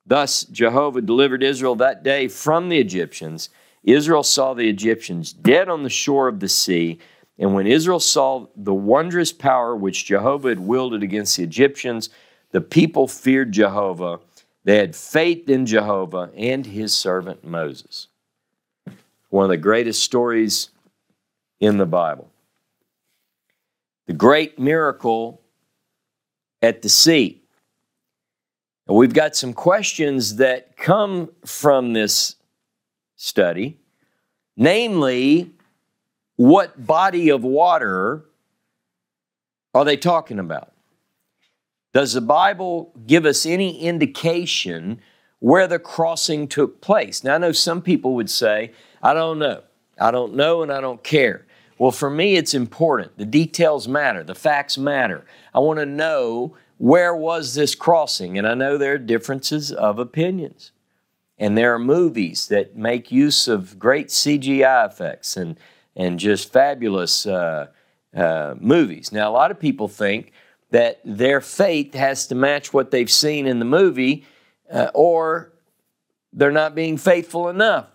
[0.07, 3.51] Thus, Jehovah delivered Israel that day from the Egyptians.
[3.85, 6.99] Israel saw the Egyptians dead on the shore of the sea.
[7.39, 12.11] And when Israel saw the wondrous power which Jehovah had wielded against the Egyptians,
[12.51, 14.21] the people feared Jehovah.
[14.65, 18.09] They had faith in Jehovah and his servant Moses.
[19.31, 20.71] One of the greatest stories
[21.59, 22.31] in the Bible.
[24.07, 25.42] The great miracle
[26.63, 27.43] at the sea.
[28.87, 32.37] And we've got some questions that come from this
[33.17, 33.79] study,
[34.57, 35.53] namely,
[36.37, 38.25] what body of water
[39.75, 40.73] are they talking about?
[41.93, 45.01] Does the Bible give us any indication
[45.41, 47.23] where the crossing took place?
[47.23, 48.73] Now, I know some people would say,
[49.03, 49.63] I don't know.
[50.01, 51.47] I don't know and I don't care.
[51.79, 53.17] Well, for me, it's important.
[53.19, 55.25] The details matter, the facts matter.
[55.55, 59.99] I want to know where was this crossing, and I know there are differences of
[59.99, 60.73] opinions.
[61.39, 65.59] And there are movies that make use of great CGI effects and,
[65.97, 67.69] and just fabulous uh,
[68.15, 69.13] uh, movies.
[69.13, 70.33] Now, a lot of people think
[70.71, 74.25] that their faith has to match what they've seen in the movie,
[74.71, 75.53] uh, or
[76.33, 77.87] they're not being faithful enough.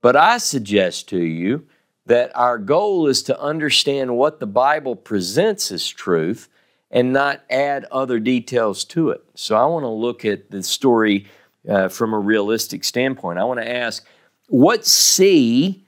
[0.00, 1.66] But I suggest to you
[2.06, 6.48] that our goal is to understand what the Bible presents as truth
[6.90, 9.22] and not add other details to it.
[9.34, 11.26] So I want to look at the story
[11.68, 13.38] uh, from a realistic standpoint.
[13.38, 14.04] I want to ask,
[14.48, 15.86] what sea,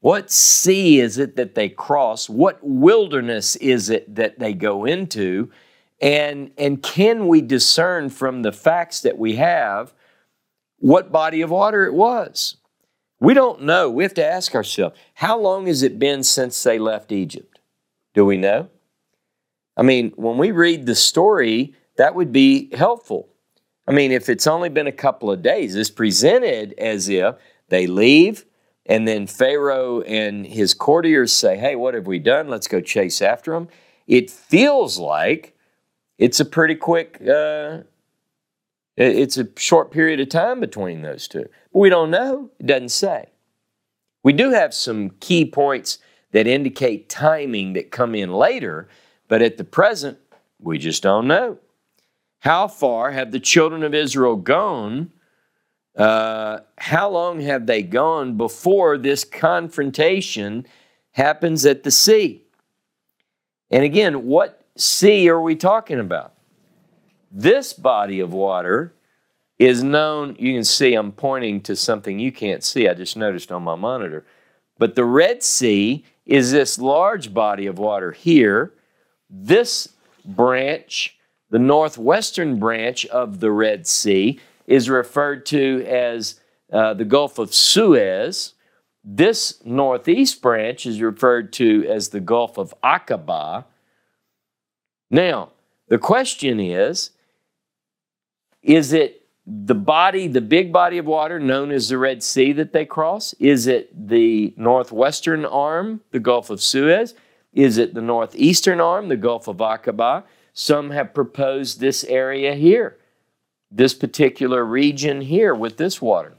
[0.00, 2.28] what sea is it that they cross?
[2.28, 5.50] What wilderness is it that they go into?
[6.00, 9.92] And, and can we discern from the facts that we have
[10.78, 12.56] what body of water it was?
[13.24, 13.90] We don't know.
[13.90, 17.58] We have to ask ourselves how long has it been since they left Egypt?
[18.12, 18.68] Do we know?
[19.76, 23.28] I mean, when we read the story, that would be helpful.
[23.88, 27.36] I mean, if it's only been a couple of days, it's presented as if
[27.68, 28.44] they leave
[28.86, 32.48] and then Pharaoh and his courtiers say, Hey, what have we done?
[32.48, 33.68] Let's go chase after them.
[34.06, 35.56] It feels like
[36.18, 37.78] it's a pretty quick, uh,
[38.96, 41.48] it's a short period of time between those two.
[41.72, 42.50] But we don't know.
[42.58, 43.30] It doesn't say.
[44.22, 45.98] We do have some key points
[46.32, 48.88] that indicate timing that come in later,
[49.28, 50.18] but at the present,
[50.60, 51.58] we just don't know.
[52.40, 55.12] How far have the children of Israel gone
[55.96, 60.66] uh, how long have they gone before this confrontation
[61.12, 62.42] happens at the sea?
[63.70, 66.33] And again, what sea are we talking about?
[67.36, 68.94] This body of water
[69.58, 73.50] is known, you can see I'm pointing to something you can't see, I just noticed
[73.50, 74.24] on my monitor.
[74.78, 78.72] But the Red Sea is this large body of water here.
[79.28, 79.88] This
[80.24, 81.18] branch,
[81.50, 86.38] the northwestern branch of the Red Sea, is referred to as
[86.72, 88.54] uh, the Gulf of Suez.
[89.02, 93.64] This northeast branch is referred to as the Gulf of Aqaba.
[95.10, 95.50] Now,
[95.88, 97.10] the question is
[98.64, 102.72] is it the body, the big body of water known as the Red Sea that
[102.72, 103.34] they cross?
[103.34, 107.14] Is it the northwestern arm, the Gulf of Suez?
[107.52, 110.24] Is it the northeastern arm, the Gulf of Aqaba?
[110.54, 112.96] Some have proposed this area here,
[113.70, 116.34] this particular region here with this water.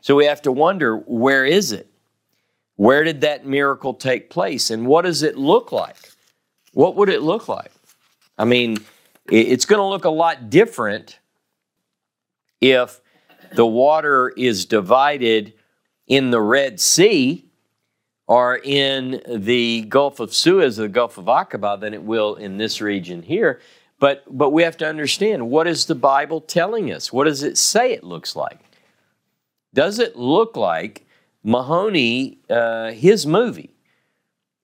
[0.00, 1.88] So we have to wonder where is it?
[2.76, 4.70] Where did that miracle take place?
[4.70, 5.96] And what does it look like?
[6.72, 7.72] What would it look like?
[8.36, 8.78] I mean,
[9.28, 11.18] it's going to look a lot different
[12.60, 13.00] if
[13.54, 15.54] the water is divided
[16.06, 17.44] in the Red Sea
[18.26, 22.80] or in the Gulf of Suez, the Gulf of Aqaba, than it will in this
[22.80, 23.60] region here.
[23.98, 27.12] But, but we have to understand what is the Bible telling us?
[27.12, 28.60] What does it say it looks like?
[29.74, 31.06] Does it look like
[31.42, 33.70] Mahoney, uh, his movie?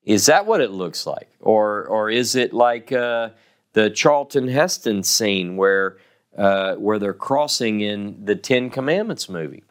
[0.04, 1.30] Is that what it looks like?
[1.40, 3.30] Or, or is it like uh,
[3.74, 5.98] the Charlton Heston scene where
[6.36, 9.62] uh, where they're crossing in the Ten Commandments movie.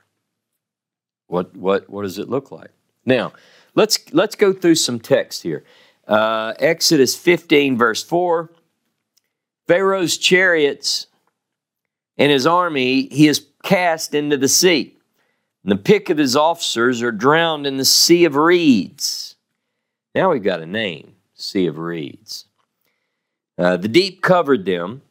[1.28, 2.72] What what what does it look like?
[3.06, 3.34] Now,
[3.76, 5.64] let's let's go through some text here.
[6.08, 8.51] Uh, Exodus 15, verse 4.
[9.68, 11.08] Pharaoh's chariots
[12.18, 14.97] and his army he is cast into the sea.
[15.64, 19.38] And the pick of his officers are drowned in the sea of reeds.
[20.14, 22.45] Now we've got a name, Sea of Reeds.
[23.58, 25.01] Uh, the deep covered them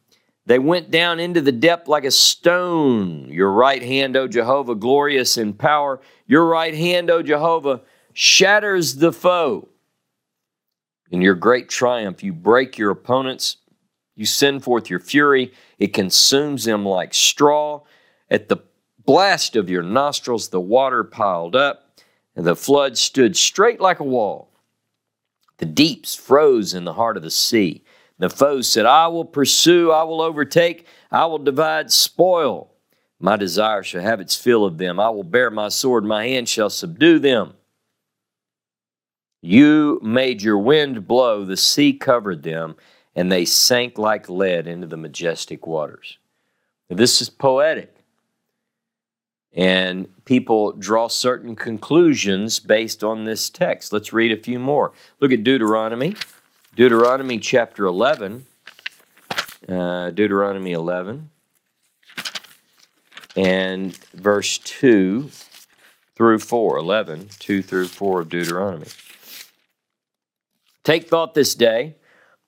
[0.44, 3.28] they went down into the depth like a stone.
[3.30, 6.00] Your right hand, O Jehovah, glorious in power.
[6.26, 7.82] Your right hand, O Jehovah,
[8.12, 9.68] shatters the foe.
[11.10, 13.58] In your great triumph, you break your opponents.
[14.16, 15.52] You send forth your fury.
[15.78, 17.82] It consumes them like straw.
[18.28, 18.58] At the
[19.04, 22.00] blast of your nostrils, the water piled up,
[22.34, 24.48] and the flood stood straight like a wall.
[25.58, 27.84] The deeps froze in the heart of the sea.
[28.22, 32.72] The foe said, I will pursue, I will overtake, I will divide spoil.
[33.18, 35.00] My desire shall have its fill of them.
[35.00, 37.54] I will bear my sword, my hand shall subdue them.
[39.40, 42.76] You made your wind blow, the sea covered them,
[43.16, 46.18] and they sank like lead into the majestic waters.
[46.88, 47.92] Now, this is poetic.
[49.52, 53.92] And people draw certain conclusions based on this text.
[53.92, 54.92] Let's read a few more.
[55.18, 56.14] Look at Deuteronomy
[56.74, 58.46] Deuteronomy chapter 11.
[59.68, 61.30] Uh, Deuteronomy 11
[63.36, 65.30] and verse 2
[66.16, 66.78] through 4.
[66.78, 68.86] 11, 2 through 4 of Deuteronomy.
[70.82, 71.96] Take thought this day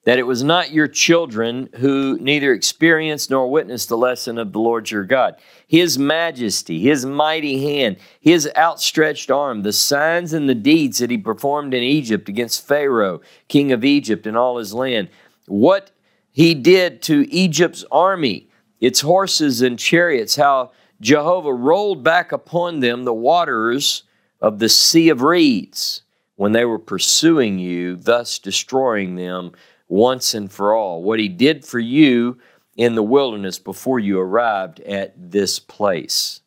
[0.04, 4.58] that it was not your children who neither experienced nor witnessed the lesson of the
[4.58, 5.36] Lord your God.
[5.66, 11.18] His majesty, his mighty hand, his outstretched arm, the signs and the deeds that he
[11.18, 15.08] performed in Egypt against Pharaoh, king of Egypt, and all his land.
[15.46, 15.90] What
[16.30, 18.50] he did to Egypt's army,
[18.80, 24.02] its horses and chariots, how Jehovah rolled back upon them the waters
[24.40, 26.02] of the Sea of Reeds
[26.36, 29.52] when they were pursuing you, thus destroying them
[29.94, 31.02] once and for all.
[31.02, 32.38] What he did for you
[32.76, 36.40] in the wilderness before you arrived at this place.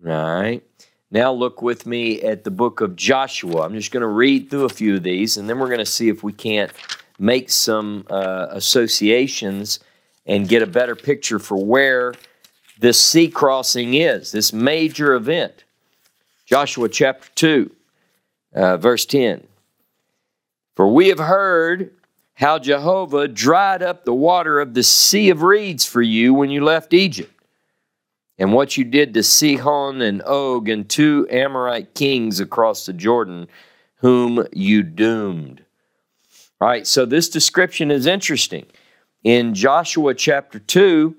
[0.00, 0.62] Right.
[1.10, 3.62] Now look with me at the book of Joshua.
[3.62, 5.84] I'm just going to read through a few of these and then we're going to
[5.84, 6.70] see if we can't
[7.18, 9.80] make some uh, associations
[10.24, 12.14] and get a better picture for where
[12.78, 15.64] this sea crossing is, this major event.
[16.46, 17.70] Joshua chapter 2,
[18.54, 19.48] uh, verse 10.
[20.76, 21.92] For we have heard
[22.42, 26.64] how Jehovah dried up the water of the Sea of Reeds for you when you
[26.64, 27.32] left Egypt,
[28.36, 33.46] and what you did to Sihon and Og and two Amorite kings across the Jordan,
[33.98, 35.64] whom you doomed.
[36.60, 38.66] All right, so this description is interesting.
[39.22, 41.16] In Joshua chapter 2,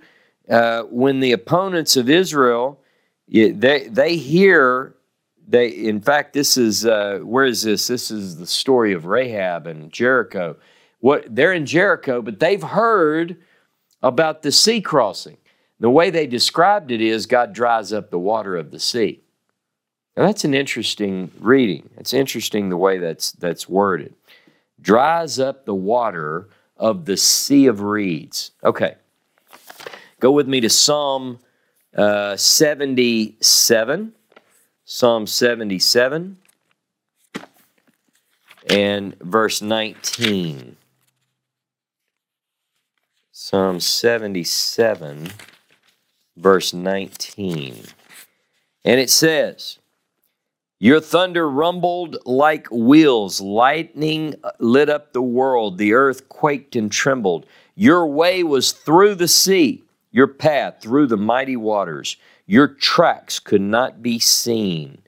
[0.50, 2.82] uh, when the opponents of Israel,
[3.30, 4.94] they, they hear
[5.48, 9.68] they in fact this is uh, where is this this is the story of rahab
[9.68, 10.56] and jericho
[11.04, 13.36] what they're in Jericho, but they've heard
[14.02, 15.36] about the sea crossing.
[15.82, 19.22] The way they described it is God dries up the water of the sea.
[20.16, 21.90] Now that's an interesting reading.
[21.98, 24.14] It's interesting the way that's that's worded.
[24.80, 26.48] Dries up the water
[26.78, 28.52] of the sea of reeds.
[28.64, 28.96] Okay.
[30.22, 31.40] Go with me to Psalm
[31.98, 34.14] uh, 77.
[34.86, 36.38] Psalm 77
[38.70, 40.78] and verse 19.
[43.46, 45.34] Psalm 77,
[46.38, 47.84] verse 19.
[48.86, 49.80] And it says,
[50.80, 57.46] Your thunder rumbled like wheels, lightning lit up the world, the earth quaked and trembled.
[57.76, 62.16] Your way was through the sea, your path through the mighty waters.
[62.46, 65.00] Your tracks could not be seen.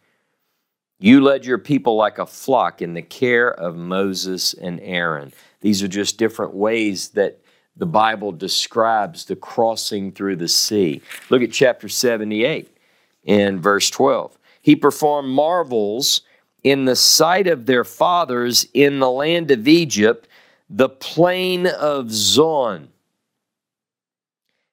[1.00, 5.32] You led your people like a flock in the care of Moses and Aaron.
[5.62, 7.40] These are just different ways that
[7.78, 11.02] the Bible describes the crossing through the sea.
[11.30, 12.76] Look at chapter 78
[13.24, 14.38] in verse 12.
[14.62, 16.22] He performed marvels
[16.64, 20.28] in the sight of their fathers in the land of Egypt,
[20.70, 22.90] the plain of Zoan.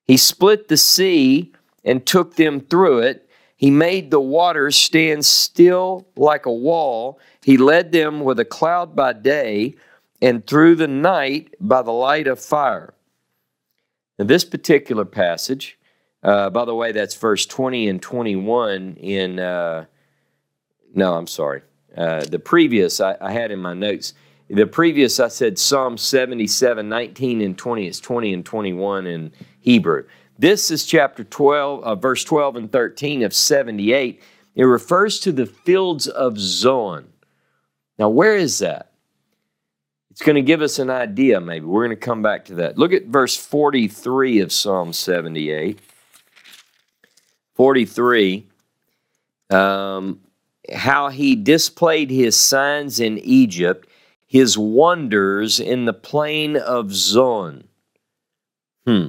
[0.04, 1.52] He split the sea
[1.84, 3.28] and took them through it.
[3.56, 7.20] He made the waters stand still like a wall.
[7.42, 9.74] He led them with a cloud by day
[10.22, 12.94] and through the night by the light of fire.
[14.18, 15.78] Now, this particular passage,
[16.22, 19.86] uh, by the way, that's verse 20 and 21 in, uh,
[20.94, 21.62] no, I'm sorry.
[21.96, 24.14] Uh, the previous I, I, had in my notes,
[24.48, 27.86] the previous I said Psalm 77, 19 and 20.
[27.86, 30.04] It's 20 and 21 in Hebrew.
[30.38, 34.22] This is chapter 12, uh, verse 12 and 13 of 78.
[34.54, 37.12] It refers to the fields of Zoan.
[37.98, 38.91] Now, where is that?
[40.12, 41.64] It's going to give us an idea, maybe.
[41.64, 42.76] We're going to come back to that.
[42.76, 45.78] Look at verse 43 of Psalm 78.
[47.54, 48.46] 43.
[49.48, 50.20] Um,
[50.74, 53.88] how he displayed his signs in Egypt,
[54.26, 57.64] his wonders in the plain of Zoan.
[58.86, 59.08] Hmm.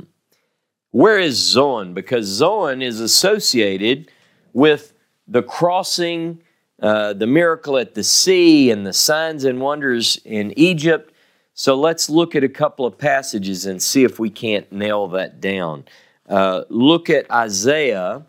[0.91, 1.93] Where is Zoan?
[1.93, 4.09] Because Zoan is associated
[4.53, 4.93] with
[5.27, 6.41] the crossing
[6.83, 11.13] uh, the miracle at the sea and the signs and wonders in Egypt.
[11.53, 15.39] So let's look at a couple of passages and see if we can't nail that
[15.39, 15.85] down.
[16.27, 18.25] Uh, look at Isaiah,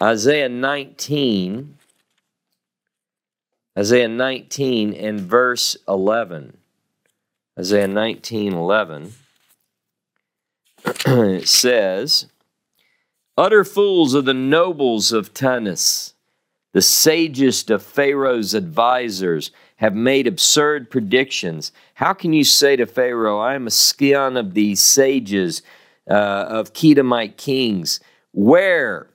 [0.00, 1.76] Isaiah 19,
[3.78, 6.56] Isaiah 19 and verse 11.
[7.58, 9.12] Isaiah 19, 11.
[10.86, 12.28] it says,
[13.36, 16.13] Utter fools are the nobles of Tanis
[16.74, 21.70] the sagest of Pharaoh's advisors have made absurd predictions.
[21.94, 25.62] How can you say to Pharaoh, I am a scion of these sages
[26.10, 26.12] uh,
[26.48, 28.00] of Kedemite kings?
[28.32, 29.06] Where,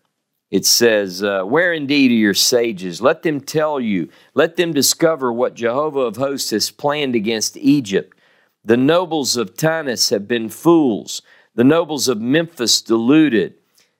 [0.50, 3.02] it says, uh, where indeed are your sages?
[3.02, 8.18] Let them tell you, let them discover what Jehovah of hosts has planned against Egypt.
[8.64, 11.22] The nobles of Tanis have been fools,
[11.56, 13.56] the nobles of Memphis deluded.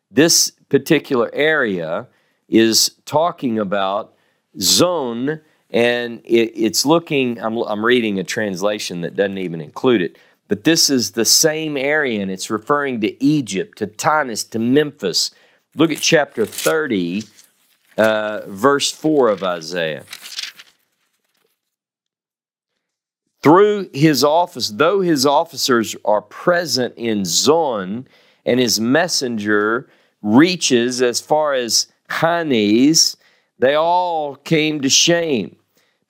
[0.10, 2.08] This particular area,
[2.50, 4.14] is talking about
[4.60, 5.40] Zoan,
[5.70, 10.64] and it, it's looking, I'm, I'm reading a translation that doesn't even include it, but
[10.64, 15.32] this is the same area, and it's referring to Egypt, to Tanis, to Memphis.
[15.76, 17.24] Look at chapter 30,
[17.98, 20.06] uh, verse 4 of Isaiah.
[23.42, 28.08] Through his office, though his officers are present in Zon,
[28.46, 29.88] and his messenger
[30.22, 33.18] reaches as far as Hanes,
[33.60, 35.58] they all came to shame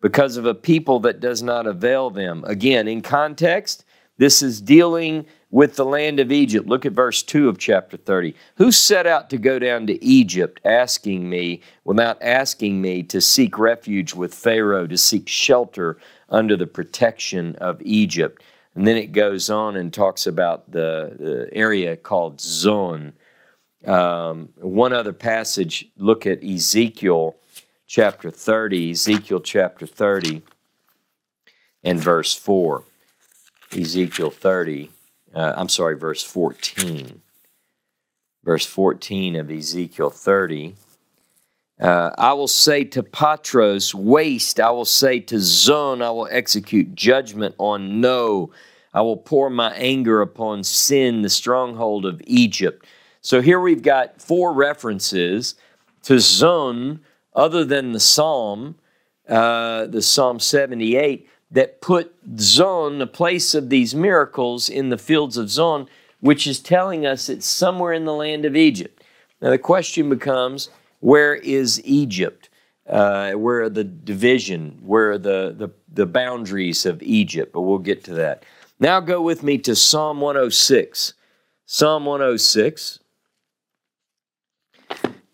[0.02, 2.44] because of a people that does not avail them.
[2.48, 3.84] Again, in context,
[4.18, 6.68] this is dealing with the land of Egypt.
[6.68, 8.36] Look at verse 2 of chapter 30.
[8.58, 13.58] Who set out to go down to Egypt asking me, without asking me, to seek
[13.58, 15.98] refuge with Pharaoh, to seek shelter
[16.30, 18.44] under the protection of Egypt?
[18.76, 23.14] And then it goes on and talks about the, the area called Zoan
[23.86, 27.36] um, one other passage, look at Ezekiel
[27.88, 30.42] chapter 30, Ezekiel chapter 30
[31.84, 32.84] and verse 4.
[33.72, 34.90] Ezekiel 30,
[35.34, 37.22] uh, I'm sorry, verse 14.
[38.44, 40.76] Verse 14 of Ezekiel 30.
[41.80, 44.60] Uh, I will say to Pathros, waste.
[44.60, 48.52] I will say to Zoan, I will execute judgment on No.
[48.94, 52.86] I will pour my anger upon sin, the stronghold of Egypt.
[53.22, 55.56] So here we've got four references
[56.04, 57.02] to Zoan
[57.34, 58.76] other than the Psalm,
[59.28, 65.36] uh, the Psalm 78, that put Zoan, the place of these miracles in the fields
[65.38, 65.88] of Zoan,
[66.22, 69.04] which is telling us it's somewhere in the land of Egypt.
[69.42, 72.50] Now, the question becomes where is Egypt?
[72.88, 74.80] Uh, where are the division?
[74.82, 77.54] Where are the, the, the boundaries of Egypt?
[77.54, 78.44] But we'll get to that.
[78.80, 81.14] Now, go with me to Psalm 106.
[81.66, 83.00] Psalm 106.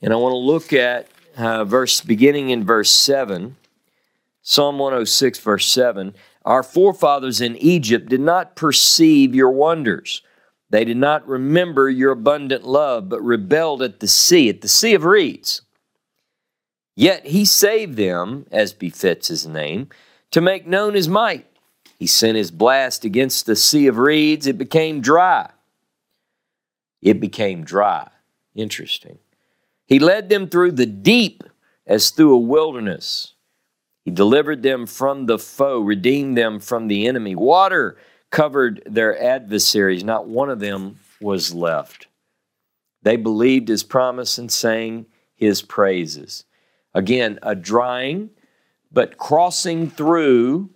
[0.02, 3.56] And I want to look at uh, verse beginning in verse 7.
[4.42, 6.16] Psalm 106, verse 7.
[6.44, 10.22] Our forefathers in Egypt did not perceive your wonders.
[10.70, 14.94] They did not remember your abundant love, but rebelled at the sea, at the sea
[14.94, 15.62] of reeds.
[16.96, 19.90] Yet he saved them, as befits his name,
[20.32, 21.48] to make known his might.
[21.98, 24.48] He sent his blast against the sea of reeds.
[24.48, 25.50] It became dry.
[27.02, 28.10] It became dry.
[28.54, 29.20] Interesting.
[29.86, 31.44] He led them through the deep
[31.86, 33.34] as through a wilderness.
[34.04, 37.36] He delivered them from the foe, redeemed them from the enemy.
[37.36, 37.98] Water
[38.32, 42.08] covered their adversaries, not one of them was left.
[43.02, 45.06] They believed his promise and sang
[45.36, 46.46] his praises.
[46.94, 48.32] Again, a drying,
[48.92, 50.70] but crossing through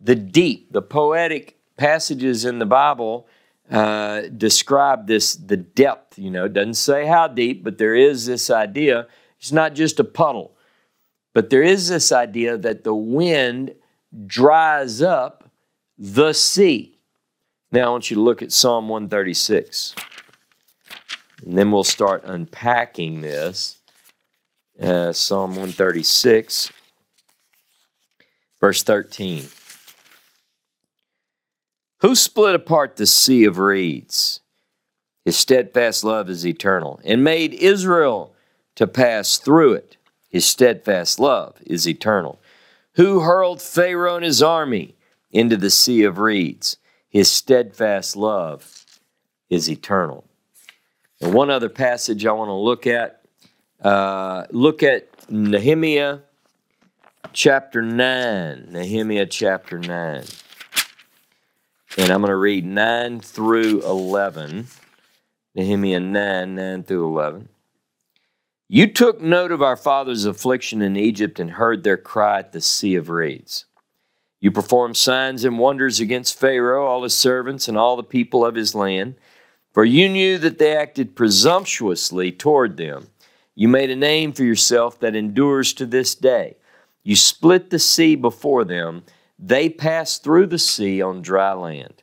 [0.00, 0.72] the deep.
[0.72, 3.26] The poetic passages in the Bible
[3.70, 8.26] uh, describe this, the depth, you know, it doesn't say how deep, but there is
[8.26, 9.06] this idea.
[9.38, 10.56] It's not just a puddle,
[11.34, 13.74] but there is this idea that the wind
[14.26, 15.50] dries up
[15.98, 16.98] the sea.
[17.70, 19.94] Now I want you to look at Psalm 136.
[21.44, 23.78] And then we'll start unpacking this.
[24.80, 26.72] Uh, Psalm 136,
[28.60, 29.48] verse 13.
[32.00, 34.40] Who split apart the sea of reeds?
[35.24, 38.34] His steadfast love is eternal, and made Israel
[38.76, 39.96] to pass through it.
[40.28, 42.40] His steadfast love is eternal.
[42.94, 44.94] Who hurled Pharaoh and his army
[45.30, 46.76] into the sea of reeds?
[47.08, 48.86] His steadfast love
[49.50, 50.24] is eternal.
[51.20, 53.22] And one other passage I want to look at
[53.82, 56.18] uh, look at Nehemiah
[57.32, 58.68] chapter 9.
[58.70, 60.24] Nehemiah chapter 9.
[61.98, 64.68] And I'm going to read 9 through 11.
[65.56, 67.48] Nehemiah 9, 9 through 11.
[68.68, 72.60] You took note of our father's affliction in Egypt and heard their cry at the
[72.60, 73.64] Sea of Reeds.
[74.40, 78.54] You performed signs and wonders against Pharaoh, all his servants, and all the people of
[78.54, 79.16] his land,
[79.72, 83.08] for you knew that they acted presumptuously toward them.
[83.56, 86.58] You made a name for yourself that endures to this day.
[87.02, 89.02] You split the sea before them
[89.38, 92.02] they passed through the sea on dry land,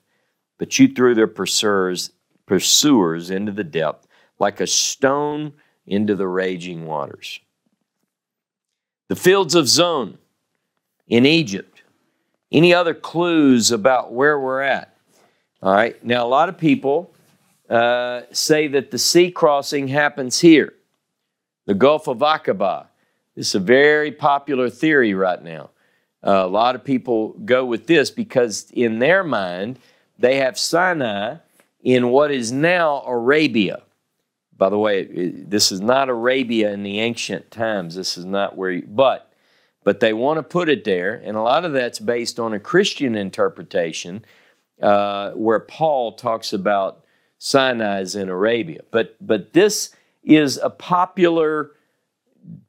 [0.58, 2.12] but you threw their pursuers,
[2.46, 4.08] pursuers into the depth
[4.40, 5.54] like a stone
[5.88, 7.40] into the raging waters.
[9.08, 10.18] The fields of Zoan
[11.08, 11.84] in Egypt.
[12.52, 14.96] Any other clues about where we're at?
[15.62, 17.12] All right, now a lot of people
[17.70, 20.74] uh, say that the sea crossing happens here,
[21.66, 22.88] the Gulf of Aqaba.
[23.36, 25.72] This is a very popular theory right now.
[26.26, 29.78] A lot of people go with this because, in their mind,
[30.18, 31.38] they have Sinai
[31.84, 33.84] in what is now Arabia.
[34.58, 37.94] By the way, this is not Arabia in the ancient times.
[37.94, 39.32] This is not where, you, but
[39.84, 42.60] but they want to put it there, and a lot of that's based on a
[42.60, 44.26] Christian interpretation,
[44.82, 47.06] uh, where Paul talks about
[47.38, 48.82] Sinai is in Arabia.
[48.90, 51.74] But but this is a popular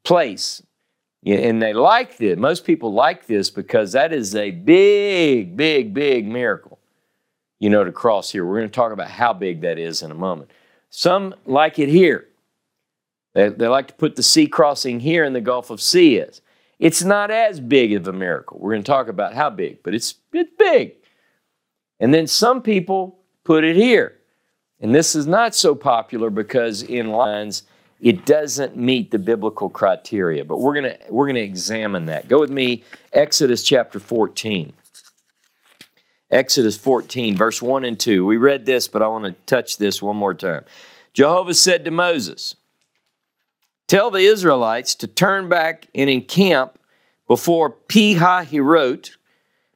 [0.05, 0.63] place
[1.27, 2.39] and they like this.
[2.39, 6.79] Most people like this because that is a big, big, big miracle,
[7.59, 8.47] you know, to cross here.
[8.47, 10.51] We're going to talk about how big that is in a moment.
[10.89, 12.29] Some like it here.
[13.35, 16.41] They, they like to put the sea crossing here in the Gulf of Suez.
[16.79, 18.59] It's not as big of a miracle.
[18.61, 20.93] We're going to talk about how big, but it's, it's big.
[21.99, 24.19] And then some people put it here.
[24.81, 27.65] And this is not so popular because in lines,
[28.01, 30.45] it doesn't meet the biblical criteria.
[30.45, 32.29] But we're gonna we're gonna examine that.
[32.29, 34.73] Go with me, Exodus chapter 14.
[36.31, 38.27] Exodus 14, verse 1 and 2.
[38.27, 40.65] We read this, but I want to touch this one more time.
[41.13, 42.57] Jehovah said to Moses,
[43.87, 46.81] Tell the Israelites to turn back and encamp
[47.29, 49.17] before Pi-hahirot,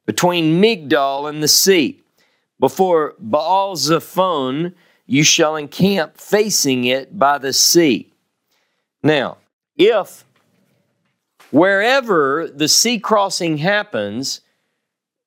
[0.05, 2.01] between Migdol and the sea.
[2.59, 4.73] Before Baal Zephon,
[5.05, 8.10] you shall encamp facing it by the sea.
[9.03, 9.37] Now,
[9.75, 10.25] if
[11.51, 14.41] wherever the sea crossing happens,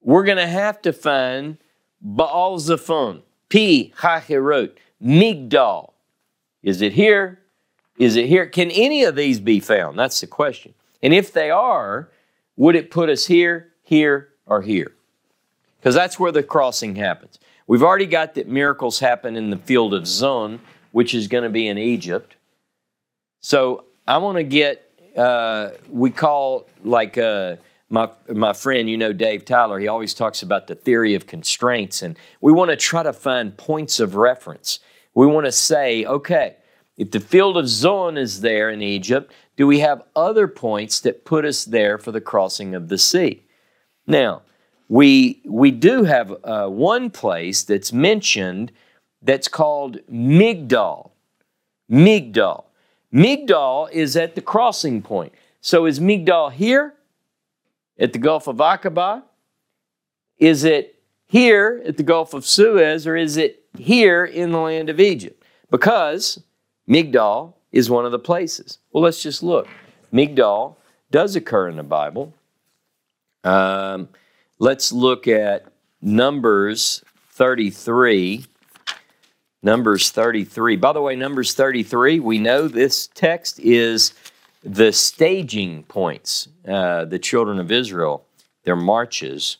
[0.01, 1.59] we're going to have to find
[2.01, 4.73] Baal Zephon, Pi Hahirot,
[5.03, 5.93] Migdal.
[6.63, 7.41] Is it here?
[7.99, 8.47] Is it here?
[8.47, 9.99] Can any of these be found?
[9.99, 10.75] That's the question.
[11.03, 12.11] And if they are,
[12.57, 14.93] would it put us here, here, or here?
[15.79, 17.39] Because that's where the crossing happens.
[17.67, 20.61] We've already got that miracles happen in the field of Zon,
[20.93, 22.37] which is going to be in Egypt.
[23.45, 27.57] So I want to get, uh, we call like uh,
[27.91, 32.01] my, my friend, you know, Dave Tyler, he always talks about the theory of constraints.
[32.01, 34.79] And we want to try to find points of reference.
[35.13, 36.57] We want to say, okay,
[36.97, 41.27] if the field of Zon is there in Egypt, do we have other points that
[41.27, 43.43] put us there for the crossing of the sea?
[44.07, 44.41] Now,
[44.89, 48.73] we, we do have uh, one place that's mentioned
[49.21, 51.11] that's called Migdal.
[51.91, 52.65] Migdal.
[53.15, 55.33] Migdal is at the crossing point.
[55.61, 56.95] So is Migdal here
[57.99, 59.23] at the Gulf of Aqaba?
[60.39, 64.91] Is it here at the Gulf of Suez or is it here in the land
[64.91, 65.43] of Egypt?
[65.71, 66.43] Because
[66.89, 68.79] Migdal is one of the places.
[68.93, 69.69] Well, let's just look.
[70.13, 70.77] Migdal
[71.11, 72.35] does occur in the Bible.
[73.45, 74.09] Um,
[74.59, 75.67] let's look at
[76.03, 78.47] Numbers 33.
[79.65, 80.77] Numbers 33.
[80.77, 84.13] By the way, Numbers 33, we know this text is
[84.63, 88.27] the staging points, uh, the children of Israel,
[88.65, 89.57] their marches.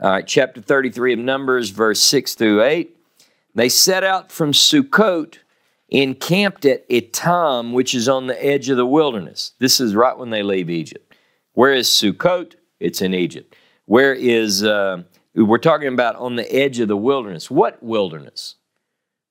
[0.00, 2.94] All right, chapter 33 of Numbers, verse 6 through 8.
[3.54, 5.38] They set out from Sukkot
[5.88, 9.52] encamped at Etam, which is on the edge of the wilderness.
[9.58, 11.14] This is right when they leave Egypt.
[11.54, 12.56] Where is Sukkot?
[12.78, 13.56] It's in Egypt.
[13.86, 17.50] Where is, uh, we're talking about on the edge of the wilderness.
[17.50, 18.56] What wilderness?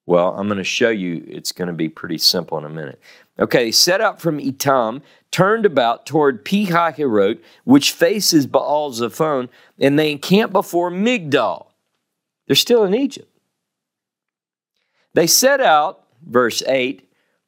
[0.07, 2.99] Well, I'm going to show you, it's going to be pretty simple in a minute.
[3.37, 5.01] Okay, set out from Etam,
[5.31, 11.67] turned about toward Pihahirot, which faces Baal Zephon, and they encamped before Migdal.
[12.47, 13.29] They're still in Egypt.
[15.13, 17.03] They set out verse 8,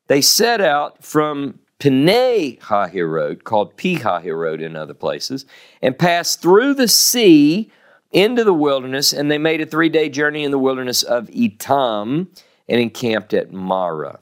[0.07, 5.45] they set out from Pnei Hahirot, called Pihahirot in other places,
[5.81, 7.71] and passed through the sea
[8.11, 12.27] into the wilderness, and they made a three day journey in the wilderness of Etam
[12.69, 14.19] and encamped at Marah.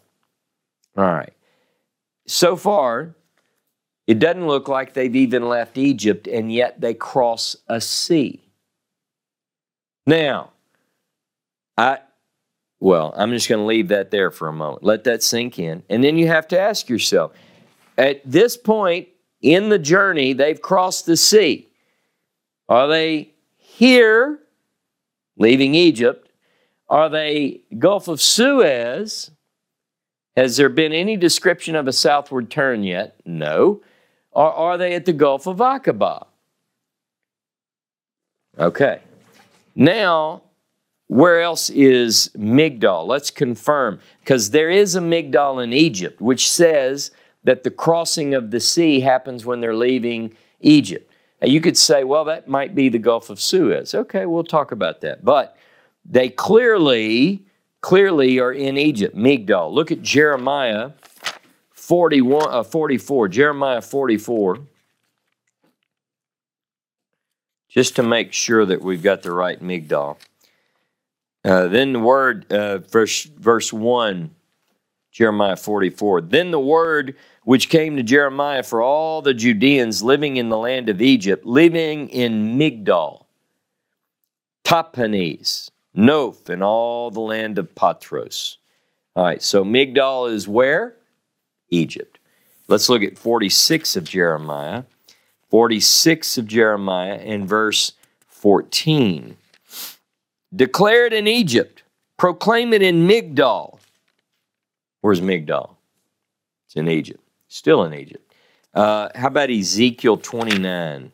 [0.98, 1.34] All right.
[2.26, 3.16] So far,
[4.08, 8.41] it doesn't look like they've even left Egypt, and yet they cross a sea.
[10.06, 10.52] Now,
[11.78, 12.00] I,
[12.80, 14.84] well, I'm just going to leave that there for a moment.
[14.84, 15.84] Let that sink in.
[15.89, 17.34] And then you have to ask yourself
[17.98, 19.10] at this point
[19.41, 21.68] in the journey, they've crossed the sea.
[22.70, 24.39] Are they here,
[25.38, 26.27] leaving Egypt?
[26.90, 29.32] Are they Gulf of Suez?
[30.36, 33.20] Has there been any description of a southward turn yet?
[33.26, 33.82] No.
[34.32, 36.28] Or are they at the Gulf of Aqaba?
[38.60, 39.00] Okay.
[39.76, 40.44] Now,
[41.08, 43.08] where else is Migdal?
[43.08, 47.12] Let's confirm, because there is a Migdal in Egypt, which says
[47.44, 51.12] that the crossing of the sea happens when they're leaving Egypt.
[51.42, 53.96] Now you could say, well, that might be the Gulf of Suez.
[53.96, 55.26] Okay, we'll talk about that.
[55.26, 55.57] But
[56.10, 57.45] they clearly,
[57.82, 59.72] clearly are in Egypt, Migdal.
[59.72, 60.91] Look at Jeremiah
[61.72, 63.28] 41, uh, 44.
[63.28, 64.60] Jeremiah 44.
[67.70, 70.18] Just to make sure that we've got the right Migdal.
[71.43, 74.32] Uh, then the word, uh, verse, verse 1,
[75.12, 76.22] Jeremiah 44.
[76.22, 80.89] Then the word which came to Jeremiah for all the Judeans living in the land
[80.89, 83.24] of Egypt, living in Migdal,
[84.66, 88.58] Tahpanhes, Noph, and all the land of Pathros.
[89.16, 90.95] All right, so Migdal is where?
[91.70, 92.20] Egypt.
[92.68, 94.84] Let's look at 46 of Jeremiah.
[95.50, 97.93] 46 of Jeremiah in verse
[98.28, 99.38] 14.
[100.56, 101.84] Declare it in Egypt.
[102.18, 103.80] Proclaim it in Migdal.
[105.02, 105.76] Where's Migdal?
[106.66, 107.22] It's in Egypt.
[107.48, 108.34] Still in Egypt.
[108.74, 111.12] Uh, how about Ezekiel 29?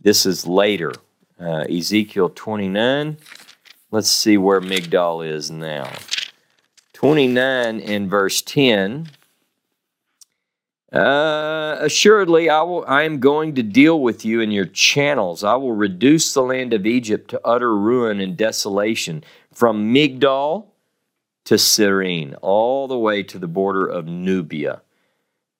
[0.00, 0.92] This is later.
[1.40, 3.16] Uh, Ezekiel 29.
[3.92, 5.92] Let's see where Migdal is now.
[6.94, 9.10] 29 and verse 10.
[10.90, 12.86] Uh, assuredly, I will.
[12.88, 15.44] I am going to deal with you in your channels.
[15.44, 20.68] I will reduce the land of Egypt to utter ruin and desolation, from Migdal
[21.44, 24.80] to Syene, all the way to the border of Nubia.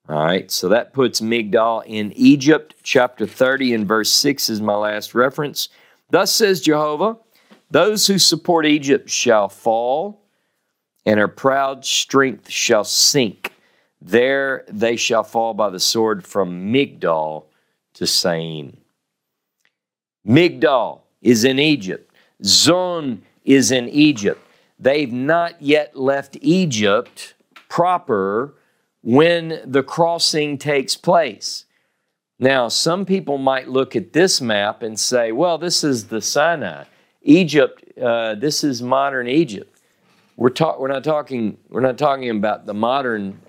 [0.09, 2.77] All right, so that puts Migdal in Egypt.
[2.83, 5.69] Chapter 30 and verse 6 is my last reference.
[6.11, 7.19] Thus says Jehovah
[7.73, 10.21] Those who support Egypt shall fall,
[11.07, 13.55] and her proud strength shall sink.
[13.99, 17.45] There they shall fall by the sword from Migdal
[17.95, 18.77] to Syene.
[20.29, 22.15] Migdal is in Egypt.
[22.45, 24.47] Zon is in Egypt.
[24.79, 27.33] They've not yet left Egypt
[27.71, 28.55] proper
[29.01, 31.65] when the crossing takes place.
[32.39, 36.85] Now, some people might look at this map and say, well, this is the Sinai.
[37.23, 39.81] Egypt uh, this is modern Egypt.
[40.37, 43.41] We're, talk, we're, not talking, we're not talking about the modern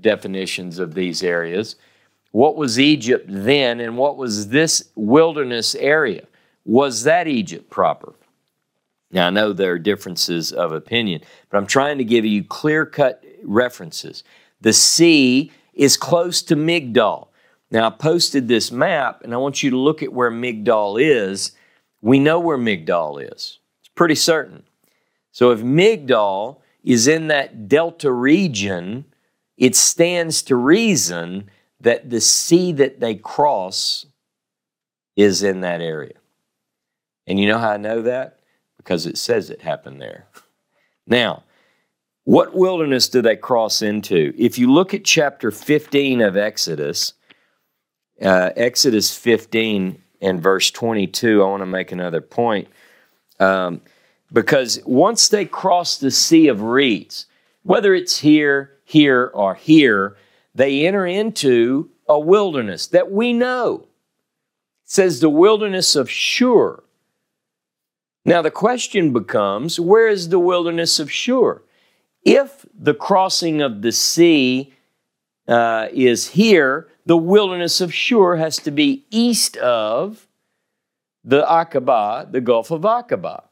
[0.00, 1.76] definitions of these areas.
[2.32, 6.26] What was Egypt then, and what was this wilderness area?
[6.64, 8.14] Was that Egypt proper?
[9.10, 11.20] Now, I know there are differences of opinion,
[11.50, 14.24] but I'm trying to give you clear cut references.
[14.60, 17.28] The sea is close to Migdol.
[17.70, 21.52] Now, I posted this map, and I want you to look at where Migdol is.
[22.02, 24.64] We know where Migdol is, it's pretty certain.
[25.30, 29.06] So, if Migdol is in that delta region,
[29.56, 31.48] it stands to reason
[31.80, 34.04] that the sea that they cross
[35.16, 36.14] is in that area.
[37.26, 38.40] And you know how I know that?
[38.82, 40.26] because it says it happened there.
[41.06, 41.44] Now,
[42.24, 44.32] what wilderness do they cross into?
[44.36, 47.14] If you look at chapter 15 of Exodus,
[48.20, 52.68] uh, Exodus 15 and verse 22, I want to make another point.
[53.40, 53.82] Um,
[54.32, 57.26] because once they cross the Sea of Reeds,
[57.64, 60.16] whether it's here, here, or here,
[60.54, 63.86] they enter into a wilderness that we know.
[64.84, 66.82] It says the wilderness of Shur.
[68.24, 71.62] Now, the question becomes where is the wilderness of Shur?
[72.24, 74.72] If the crossing of the sea
[75.48, 80.26] uh, is here, the wilderness of Shur has to be east of
[81.24, 83.44] the Aqaba, the Gulf of Aqaba.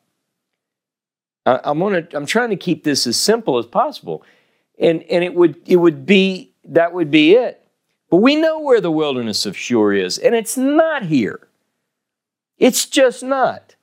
[1.46, 4.24] I, I'm, gonna, I'm trying to keep this as simple as possible.
[4.78, 7.66] And, and it, would, it would be, that would be it.
[8.10, 11.48] But we know where the wilderness of Shur is, and it's not here.
[12.58, 13.76] It's just not.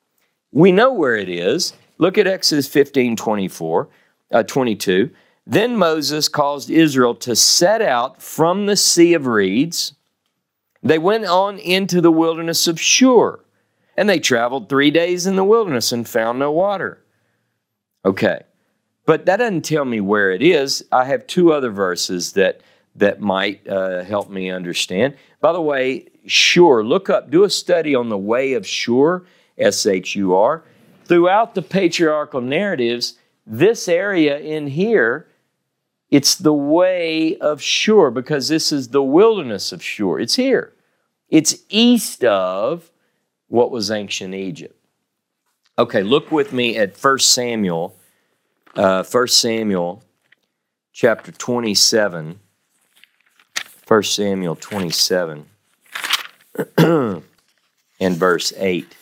[0.51, 1.74] We know where it is.
[1.97, 3.89] Look at Exodus 15 24,
[4.32, 5.09] uh, 22.
[5.49, 9.93] Then Moses caused Israel to set out from the Sea of Reeds.
[10.83, 13.39] They went on into the wilderness of Shur,
[13.95, 17.01] and they traveled three days in the wilderness and found no water.
[18.03, 18.41] Okay,
[19.05, 20.83] but that doesn't tell me where it is.
[20.91, 22.59] I have two other verses that
[22.95, 25.15] that might uh, help me understand.
[25.39, 29.23] By the way, Shur, look up, do a study on the way of Shur
[29.57, 30.63] S H U R.
[31.05, 33.13] Throughout the patriarchal narratives,
[33.45, 35.27] this area in here,
[36.10, 40.20] it's the way of Shur because this is the wilderness of Shur.
[40.20, 40.74] It's here.
[41.30, 42.89] It's east of
[43.47, 44.74] what was ancient Egypt.
[45.78, 47.95] Okay, look with me at 1 Samuel,
[48.76, 50.03] uh, 1 Samuel
[50.93, 52.39] chapter 27.
[53.88, 55.45] 1 Samuel 27
[56.78, 57.24] and
[58.18, 58.95] verse 8.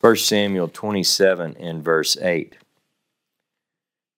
[0.00, 2.56] 1 Samuel 27 and verse 8.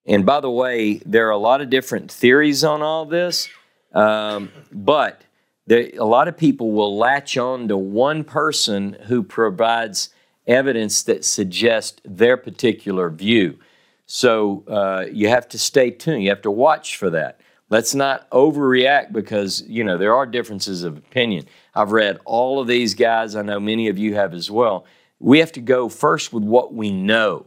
[0.07, 3.49] And by the way, there are a lot of different theories on all this,
[3.93, 5.23] um, but
[5.67, 10.11] there, a lot of people will latch on to one person who provides
[10.47, 13.59] evidence that suggests their particular view.
[14.07, 16.23] So uh, you have to stay tuned.
[16.23, 17.41] You have to watch for that.
[17.69, 21.47] Let's not overreact because you know there are differences of opinion.
[21.75, 23.35] I've read all of these guys.
[23.35, 24.87] I know many of you have as well
[25.19, 27.47] we have to go first with what we know.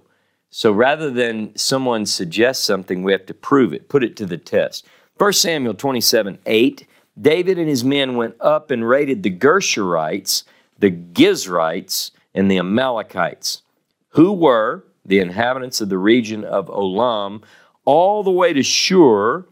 [0.50, 4.38] So rather than someone suggest something, we have to prove it, put it to the
[4.38, 4.86] test.
[5.18, 6.88] 1 Samuel 27 8,
[7.20, 10.44] David and his men went up and raided the Geshurites,
[10.78, 13.62] the Gizrites, and the Amalekites,
[14.10, 17.44] who were the inhabitants of the region of Olam,
[17.86, 19.46] all the way to Shur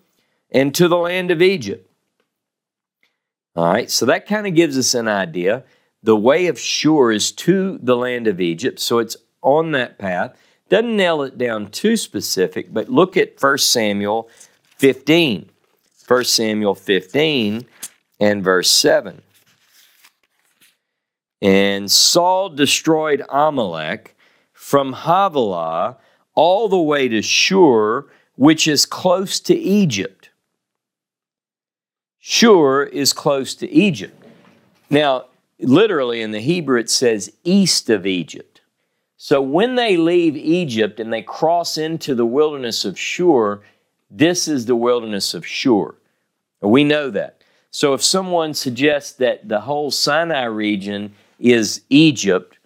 [0.51, 1.89] and to the land of Egypt.
[3.55, 5.63] All right, so that kind of gives us an idea.
[6.03, 10.37] The way of Shur is to the land of Egypt, so it's on that path.
[10.69, 14.29] Doesn't nail it down too specific, but look at 1 Samuel
[14.77, 15.49] 15.
[16.07, 17.65] 1 Samuel 15
[18.19, 19.21] and verse 7.
[21.41, 24.15] And Saul destroyed Amalek
[24.53, 25.97] from Havilah
[26.33, 28.05] all the way to Shur,
[28.35, 30.29] which is close to Egypt.
[32.19, 34.23] Shur is close to Egypt.
[34.89, 35.25] Now,
[35.59, 38.56] literally in the Hebrew, it says east of Egypt.
[39.17, 43.61] So when they leave Egypt and they cross into the wilderness of Shur,
[44.11, 45.95] this is the wilderness of Shur.
[46.61, 47.41] We know that.
[47.71, 52.57] So if someone suggests that the whole Sinai region is Egypt,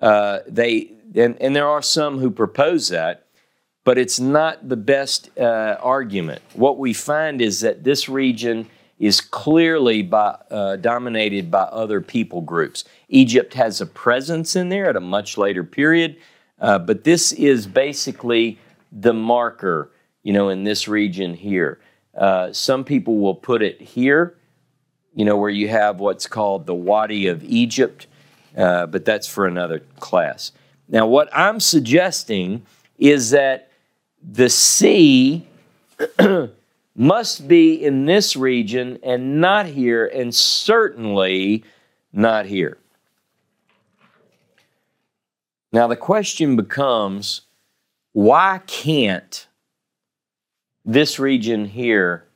[0.00, 3.26] uh, they and, and there are some who propose that,
[3.84, 6.42] but it's not the best uh, argument.
[6.54, 8.68] What we find is that this region
[9.00, 12.84] is clearly by, uh, dominated by other people groups.
[13.08, 16.16] Egypt has a presence in there at a much later period,
[16.60, 18.58] uh, but this is basically
[18.92, 19.90] the marker,
[20.22, 21.80] you know, in this region here.
[22.14, 24.36] Uh, some people will put it here,
[25.14, 28.06] you know, where you have what's called the Wadi of Egypt,
[28.54, 30.52] uh, but that's for another class.
[30.88, 32.66] Now, what I'm suggesting
[32.98, 33.70] is that
[34.22, 35.46] the sea
[36.94, 41.64] must be in this region and not here, and certainly
[42.12, 42.78] not here.
[45.72, 47.42] Now, the question becomes
[48.12, 49.46] why can't
[50.84, 52.26] this region here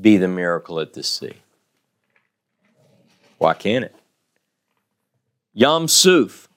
[0.00, 1.34] be the miracle at the sea?
[3.38, 3.94] Why can't it?
[5.52, 6.48] Yam Suf.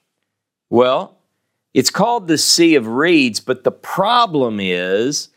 [0.69, 1.17] Well,
[1.73, 5.29] it's called the Sea of Reeds, but the problem is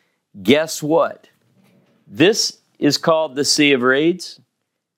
[0.42, 1.21] guess what?
[2.14, 4.38] This is called the Sea of Reeds,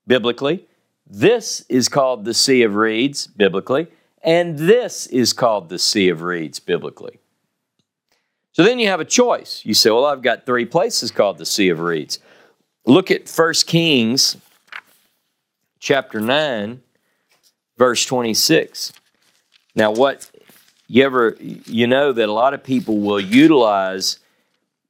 [0.05, 0.67] biblically.
[1.07, 3.87] This is called the Sea of Reeds, biblically.
[4.21, 7.21] And this is called the Sea of Reeds, biblically.
[8.51, 9.65] So then you have a choice.
[9.65, 12.19] You say, well, I've got three places called the Sea of Reeds.
[12.85, 14.37] Look at 1 Kings
[15.79, 16.83] chapter 9,
[17.79, 18.93] verse 26.
[19.77, 20.29] Now, what
[20.89, 24.19] you ever, you know that a lot of people will utilize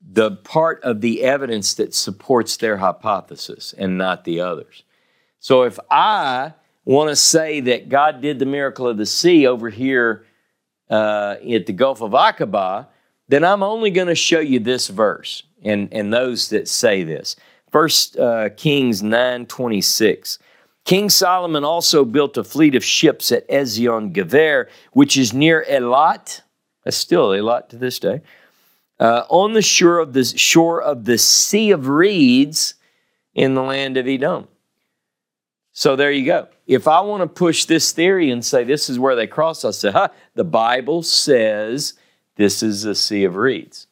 [0.06, 4.82] the part of the evidence that supports their hypothesis and not the others.
[5.40, 6.52] So if I
[6.84, 10.26] want to say that God did the miracle of the sea over here
[10.90, 12.88] uh, at the Gulf of Aqaba,
[13.28, 17.36] then I'm only going to show you this verse and, and those that say this.
[17.70, 20.38] First uh, Kings 9:26.
[20.84, 26.42] King Solomon also built a fleet of ships at Ezion Geber, which is near Elat.
[26.84, 28.20] That's still Elat to this day.
[29.04, 32.72] Uh, on the shore of the shore of the Sea of Reeds
[33.34, 34.48] in the land of Edom.
[35.72, 36.48] So there you go.
[36.66, 39.72] If I want to push this theory and say this is where they cross, I
[39.72, 41.92] say, huh, the Bible says
[42.36, 43.88] this is the Sea of Reeds.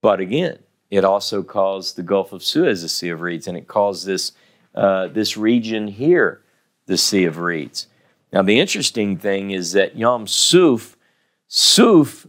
[0.00, 0.60] But again,
[0.90, 4.32] it also calls the Gulf of Suez the Sea of Reeds, and it calls this,
[4.74, 6.40] uh, this region here
[6.86, 7.86] the Sea of Reeds.
[8.32, 10.96] Now, the interesting thing is that Yom Suf,
[11.48, 12.26] Suf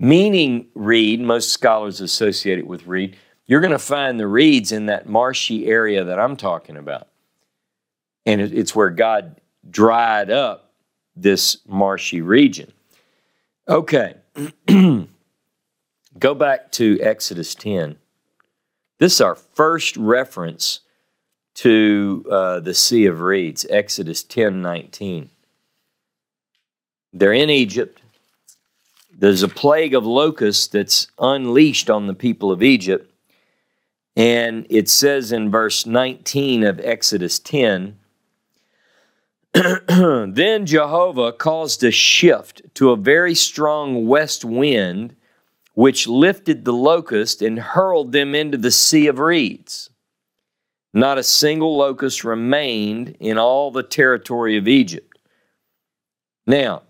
[0.00, 4.86] meaning reed, most scholars associate it with reed, you're going to find the reeds in
[4.86, 7.08] that marshy area that I'm talking about.
[8.24, 10.72] And it's where God dried up
[11.14, 12.72] this marshy region.
[13.68, 14.14] Okay,
[16.18, 17.96] go back to Exodus 10.
[18.98, 20.80] This is our first reference
[21.56, 25.30] to uh, the Sea of Reeds, Exodus 10 19.
[27.12, 27.99] They're in Egypt.
[29.20, 33.12] There's a plague of locusts that's unleashed on the people of Egypt.
[34.16, 37.98] And it says in verse 19 of Exodus 10
[39.52, 45.16] then Jehovah caused a shift to a very strong west wind,
[45.74, 49.90] which lifted the locust and hurled them into the sea of reeds.
[50.94, 55.18] Not a single locust remained in all the territory of Egypt.
[56.46, 56.82] Now,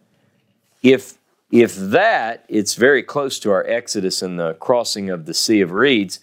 [0.82, 1.19] if
[1.50, 5.72] if that, it's very close to our Exodus and the crossing of the Sea of
[5.72, 6.20] Reeds.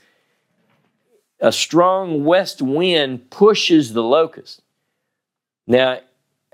[1.40, 4.62] A strong west wind pushes the locust.
[5.68, 6.00] Now,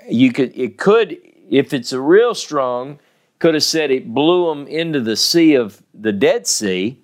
[0.08, 1.18] you could it could
[1.50, 3.00] if it's a real strong
[3.40, 7.00] could have said it blew them into the sea of the dead sea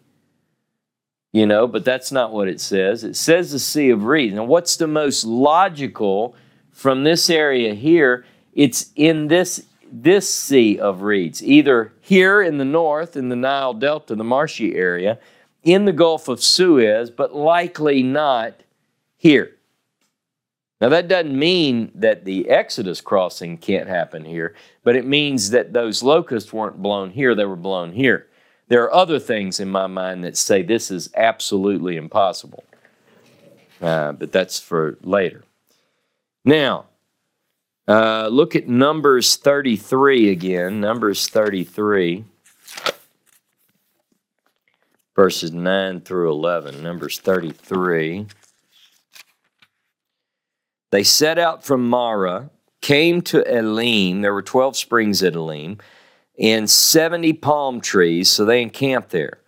[1.31, 4.43] you know but that's not what it says it says the sea of reeds now
[4.43, 6.35] what's the most logical
[6.71, 12.65] from this area here it's in this this sea of reeds either here in the
[12.65, 15.19] north in the nile delta the marshy area
[15.63, 18.61] in the gulf of suez but likely not
[19.17, 19.55] here
[20.81, 25.73] now, that doesn't mean that the Exodus crossing can't happen here, but it means that
[25.73, 28.27] those locusts weren't blown here, they were blown here.
[28.69, 32.63] There are other things in my mind that say this is absolutely impossible,
[33.81, 35.43] uh, but that's for later.
[36.45, 36.85] Now,
[37.89, 40.79] uh, look at Numbers 33 again.
[40.79, 42.23] Numbers 33,
[45.15, 46.83] verses 9 through 11.
[46.83, 48.27] Numbers 33.
[50.91, 54.21] They set out from Marah, came to Elim.
[54.21, 55.79] There were 12 springs at Elim
[56.39, 59.39] and 70 palm trees, so they encamped there.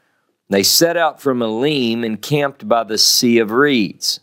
[0.49, 4.19] They set out from Elim and camped by the Sea of Reeds.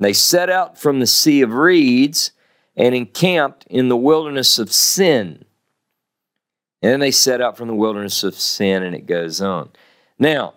[0.00, 2.32] They set out from the Sea of Reeds
[2.76, 5.44] and encamped in the wilderness of Sin.
[6.82, 9.70] And then they set out from the wilderness of Sin, and it goes on.
[10.18, 10.54] Now,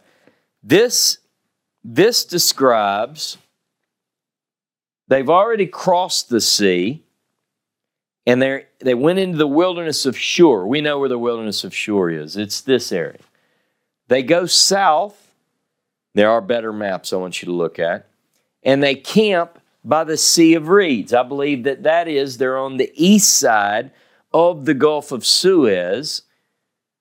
[0.64, 1.20] this,
[1.84, 3.38] this describes
[5.08, 7.04] They've already crossed the sea
[8.26, 10.66] and they they went into the wilderness of Shur.
[10.66, 12.36] We know where the wilderness of Shur is.
[12.36, 13.20] It's this area.
[14.10, 15.32] They go south.
[16.14, 18.08] There are better maps I want you to look at.
[18.64, 21.14] And they camp by the Sea of Reeds.
[21.14, 23.92] I believe that that is they're on the east side
[24.34, 26.24] of the Gulf of Suez,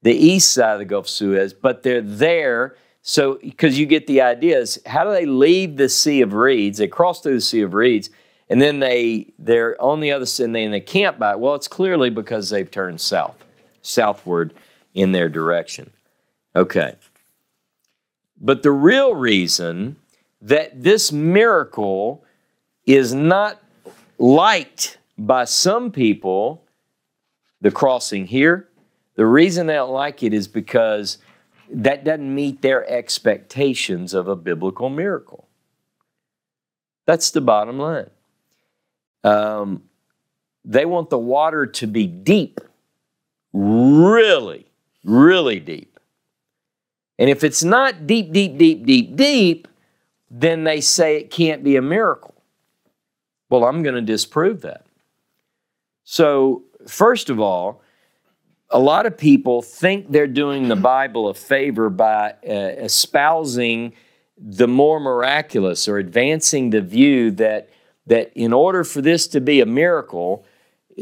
[0.03, 2.77] the east side of the Gulf of Suez, but they're there.
[3.03, 6.79] So, because you get the idea is how do they leave the Sea of Reeds?
[6.79, 8.09] They cross through the Sea of Reeds,
[8.49, 11.35] and then they they're on the other side, and they, and they camp by.
[11.35, 13.45] Well, it's clearly because they've turned south,
[13.83, 14.55] southward
[14.95, 15.91] in their direction.
[16.55, 16.95] Okay.
[18.41, 19.97] But the real reason
[20.41, 22.25] that this miracle
[22.87, 23.61] is not
[24.19, 26.65] liked by some people,
[27.61, 28.69] the crossing here,
[29.17, 31.19] the reason they don't like it is because
[31.71, 35.49] that doesn't meet their expectations of a biblical miracle.
[37.07, 38.11] That's the bottom line.
[39.25, 39.83] Um,
[40.65, 42.61] they want the water to be deep,
[43.53, 44.67] really,
[45.05, 45.99] really deep.
[47.19, 49.69] And if it's not deep, deep, deep, deep, deep,
[50.31, 52.36] then they say it can't be a miracle.
[53.49, 54.87] Well, I'm going to disprove that.
[56.05, 57.83] So, first of all,
[58.71, 63.93] a lot of people think they're doing the Bible a favor by uh, espousing
[64.37, 67.71] the more miraculous or advancing the view that,
[68.07, 70.45] that in order for this to be a miracle,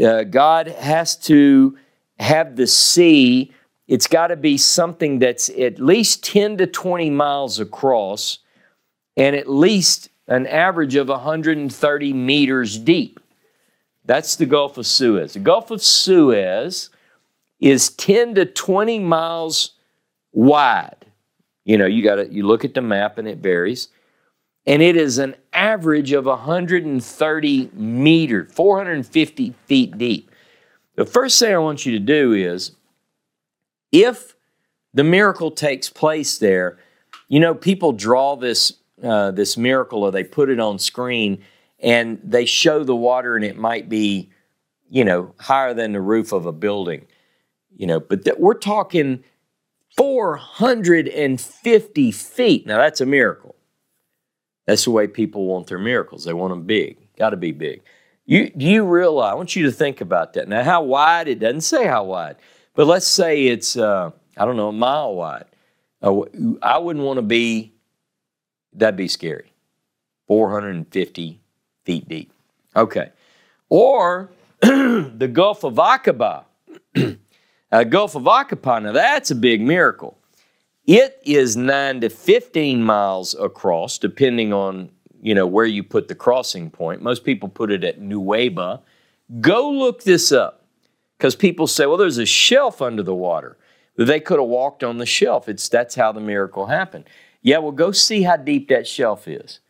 [0.03, 1.77] uh, God has to
[2.19, 3.53] have the sea,
[3.89, 8.39] it's got to be something that's at least 10 to 20 miles across
[9.17, 13.21] and at least an average of 130 meters deep.
[14.05, 15.35] That's the Gulf of Suez.
[15.35, 16.91] The Gulf of Suez
[17.61, 19.73] is 10 to 20 miles
[20.33, 21.07] wide.
[21.65, 23.89] You know, you got to you look at the map and it varies.
[24.67, 30.31] And it is an average of 130 meters, 450 feet deep.
[30.97, 32.73] The first thing I want you to do is
[33.93, 34.35] if
[34.95, 36.79] the miracle takes place there,
[37.29, 41.43] you know, people draw this uh, this miracle or they put it on screen
[41.81, 44.31] and they show the water and it might be,
[44.89, 47.07] you know, higher than the roof of a building,
[47.75, 49.23] you know, but th- we're talking
[49.97, 52.67] 450 feet.
[52.67, 53.55] Now that's a miracle.
[54.67, 56.25] That's the way people want their miracles.
[56.25, 56.97] They want them big.
[57.17, 57.83] Got to be big.
[58.27, 59.33] You do you realize?
[59.33, 60.49] I want you to think about that.
[60.49, 61.29] Now, how wide?
[61.29, 62.37] It doesn't say how wide,
[62.75, 65.45] but let's say it's uh, I don't know a mile wide.
[66.03, 66.23] Uh,
[66.63, 67.74] I wouldn't want to be.
[68.75, 69.53] That'd be scary.
[70.27, 71.41] 450
[71.85, 72.33] feet deep.
[72.77, 73.11] Okay,
[73.69, 76.45] or the Gulf of Aqaba.
[77.73, 78.83] uh, Gulf of Aqaba.
[78.83, 80.19] Now that's a big miracle.
[80.87, 84.91] It is nine to 15 miles across, depending on
[85.23, 87.01] you know where you put the crossing point.
[87.03, 88.81] Most people put it at Nuweiba.
[89.41, 90.65] Go look this up
[91.17, 93.57] because people say, well, there's a shelf under the water.
[93.97, 95.49] They could have walked on the shelf.
[95.49, 97.05] It's that's how the miracle happened.
[97.45, 99.61] Yeah, well, go see how deep that shelf is.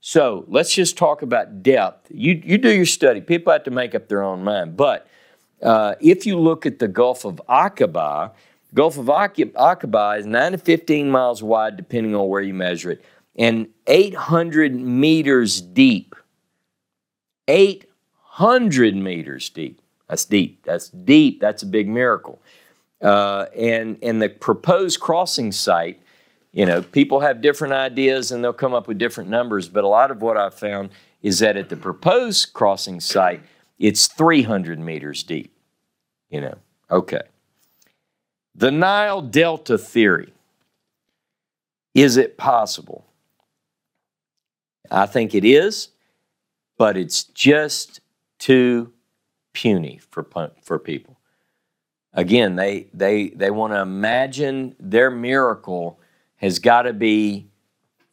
[0.00, 2.08] So let's just talk about depth.
[2.10, 3.20] You you do your study.
[3.20, 4.76] People have to make up their own mind.
[4.76, 5.08] But
[5.62, 8.32] uh, if you look at the Gulf of Aqaba,
[8.74, 13.04] Gulf of Aqaba is 9 to 15 miles wide, depending on where you measure it,
[13.36, 16.14] and 800 meters deep.
[17.48, 19.80] 800 meters deep.
[20.08, 20.64] That's deep.
[20.64, 21.40] That's deep.
[21.40, 22.42] That's a big miracle.
[23.00, 26.01] Uh, and, and the proposed crossing site,
[26.52, 29.88] you know, people have different ideas and they'll come up with different numbers, but a
[29.88, 30.90] lot of what I've found
[31.22, 33.42] is that at the proposed crossing site,
[33.78, 35.56] it's 300 meters deep.
[36.28, 36.58] You know,
[36.90, 37.22] okay.
[38.54, 40.32] The Nile Delta theory.
[41.94, 43.04] Is it possible?
[44.90, 45.88] I think it is,
[46.76, 48.00] but it's just
[48.38, 48.92] too
[49.52, 50.26] puny for,
[50.62, 51.18] for people.
[52.14, 55.98] Again, they, they, they want to imagine their miracle
[56.42, 57.48] has got to be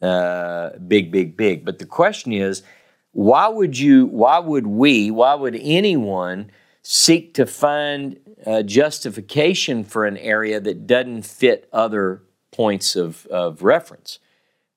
[0.01, 1.65] uh, big, big, big.
[1.65, 2.63] But the question is,
[3.11, 6.51] why would you, why would we, why would anyone
[6.81, 13.63] seek to find uh, justification for an area that doesn't fit other points of, of
[13.63, 14.19] reference.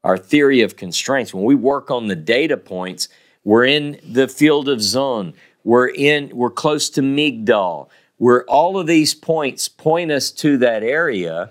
[0.05, 3.09] Our theory of constraints, when we work on the data points,
[3.45, 5.35] we're in the field of Zoan.
[5.65, 10.83] we're in, we're close to Migdal, where all of these points point us to that
[10.83, 11.51] area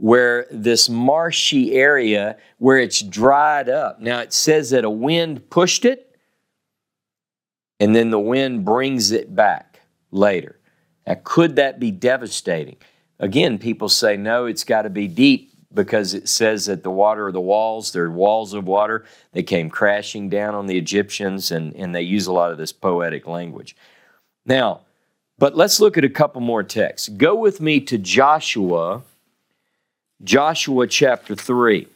[0.00, 4.00] where this marshy area where it's dried up.
[4.00, 6.16] Now it says that a wind pushed it,
[7.78, 10.58] and then the wind brings it back later.
[11.06, 12.76] Now, could that be devastating?
[13.18, 17.26] Again, people say, no, it's got to be deep because it says that the water
[17.26, 21.76] of the walls, they're walls of water, they came crashing down on the Egyptians, and,
[21.76, 23.76] and they use a lot of this poetic language.
[24.46, 24.80] Now,
[25.38, 27.10] but let's look at a couple more texts.
[27.10, 29.02] Go with me to Joshua,
[30.22, 31.86] Joshua chapter 3.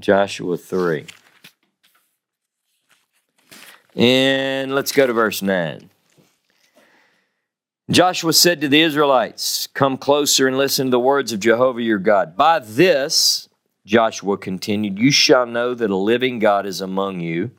[0.00, 1.06] Joshua 3.
[3.94, 5.90] And let's go to verse 9.
[7.88, 11.98] Joshua said to the Israelites, Come closer and listen to the words of Jehovah your
[11.98, 12.36] God.
[12.36, 13.48] By this,
[13.86, 17.52] Joshua continued, You shall know that a living God is among you,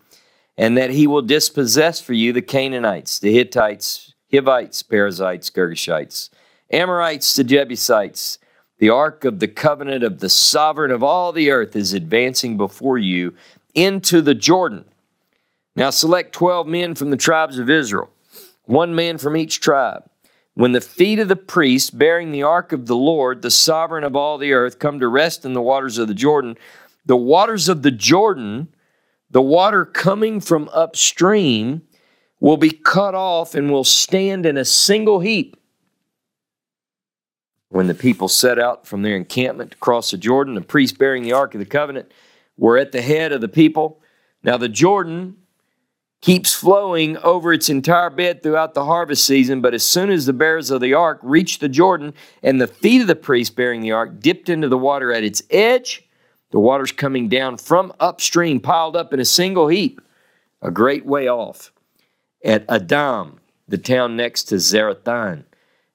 [0.58, 6.30] and that he will dispossess for you the Canaanites, the Hittites, Hivites, Perizzites, Girgashites,
[6.72, 8.38] Amorites, to Jebusites.
[8.80, 12.98] The ark of the covenant of the sovereign of all the earth is advancing before
[12.98, 13.35] you
[13.76, 14.85] into the Jordan.
[15.76, 18.10] Now select 12 men from the tribes of Israel,
[18.65, 20.03] one man from each tribe.
[20.53, 24.15] When the feet of the priests bearing the ark of the Lord, the sovereign of
[24.15, 26.57] all the earth, come to rest in the waters of the Jordan,
[27.06, 28.68] the waters of the Jordan,
[29.30, 31.84] the water coming from upstream,
[32.39, 35.56] will be cut off and will stand in a single heap.
[37.72, 41.23] When the people set out from their encampment to cross the Jordan, the priests bearing
[41.23, 42.11] the ark of the covenant
[42.57, 44.02] were at the head of the people.
[44.43, 45.38] Now the Jordan
[46.19, 49.61] keeps flowing over its entire bed throughout the harvest season.
[49.61, 52.99] But as soon as the bearers of the ark reached the Jordan and the feet
[52.99, 56.06] of the priest bearing the ark dipped into the water at its edge,
[56.52, 60.02] the waters coming down from upstream piled up in a single heap,
[60.61, 61.72] a great way off,
[62.43, 63.39] at Adam,
[63.69, 65.45] the town next to Zarethan.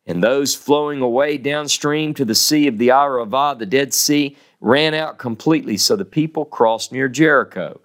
[0.06, 4.94] And those flowing away downstream to the sea of the Arava, the Dead Sea, ran
[4.94, 7.80] out completely, so the people crossed near Jericho.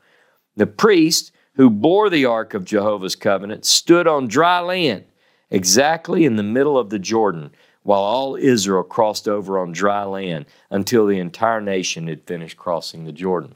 [0.56, 5.06] The priest who bore the ark of Jehovah's covenant, stood on dry land,
[5.50, 7.52] exactly in the middle of the Jordan,
[7.84, 13.06] while all Israel crossed over on dry land until the entire nation had finished crossing
[13.06, 13.56] the Jordan.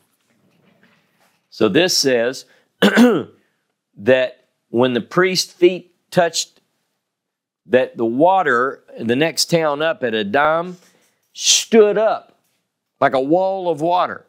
[1.49, 2.45] So this says
[2.81, 6.54] that when the priest's feet touched
[7.67, 10.77] that the water, the next town up at Adam,
[11.33, 12.37] stood up
[12.99, 14.25] like a wall of water.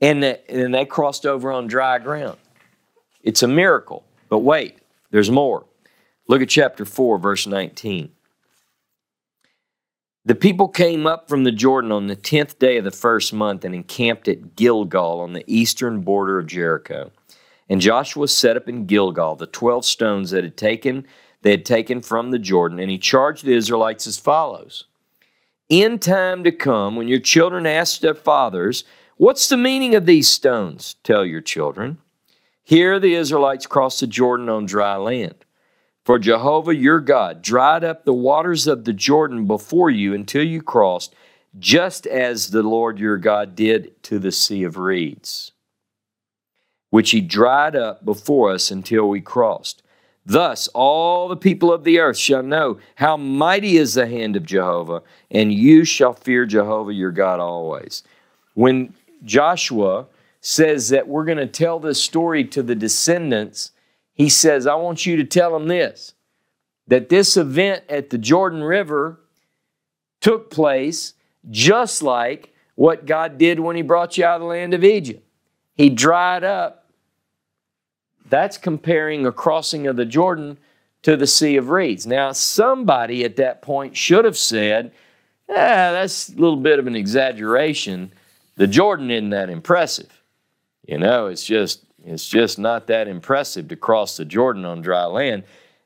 [0.00, 2.38] And, the, and they crossed over on dry ground.
[3.22, 4.04] It's a miracle.
[4.28, 4.78] But wait,
[5.10, 5.66] there's more.
[6.28, 8.12] Look at chapter 4, verse 19.
[10.24, 13.64] The people came up from the Jordan on the tenth day of the first month
[13.64, 17.10] and encamped at Gilgal on the eastern border of Jericho.
[17.68, 21.06] And Joshua set up in Gilgal the twelve stones that had taken
[21.42, 24.84] they had taken from the Jordan, and he charged the Israelites as follows:
[25.68, 28.84] In time to come, when your children ask their fathers,
[29.16, 31.98] "What's the meaning of these stones?" Tell your children.
[32.64, 35.44] Here the Israelites crossed the Jordan on dry land.
[36.04, 40.62] For Jehovah your God dried up the waters of the Jordan before you until you
[40.62, 41.14] crossed,
[41.58, 45.52] just as the Lord your God did to the Sea of Reeds,
[46.88, 49.82] which he dried up before us until we crossed.
[50.28, 54.44] Thus all the people of the earth shall know how mighty is the hand of
[54.44, 58.02] Jehovah, and you shall fear Jehovah your God always.
[58.52, 58.92] When
[59.24, 60.04] Joshua
[60.42, 63.72] says that we're going to tell this story to the descendants,
[64.12, 66.12] he says, I want you to tell them this
[66.88, 69.20] that this event at the Jordan River
[70.20, 71.14] took place
[71.50, 75.24] just like what God did when He brought you out of the land of Egypt.
[75.74, 76.77] He dried up.
[78.28, 80.58] That's comparing a crossing of the Jordan
[81.02, 82.06] to the Sea of Reeds.
[82.06, 84.92] Now, somebody at that point should have said,
[85.48, 88.12] ah, that's a little bit of an exaggeration.
[88.56, 90.22] The Jordan isn't that impressive.
[90.86, 95.04] You know, it's just it's just not that impressive to cross the Jordan on dry
[95.04, 95.44] land,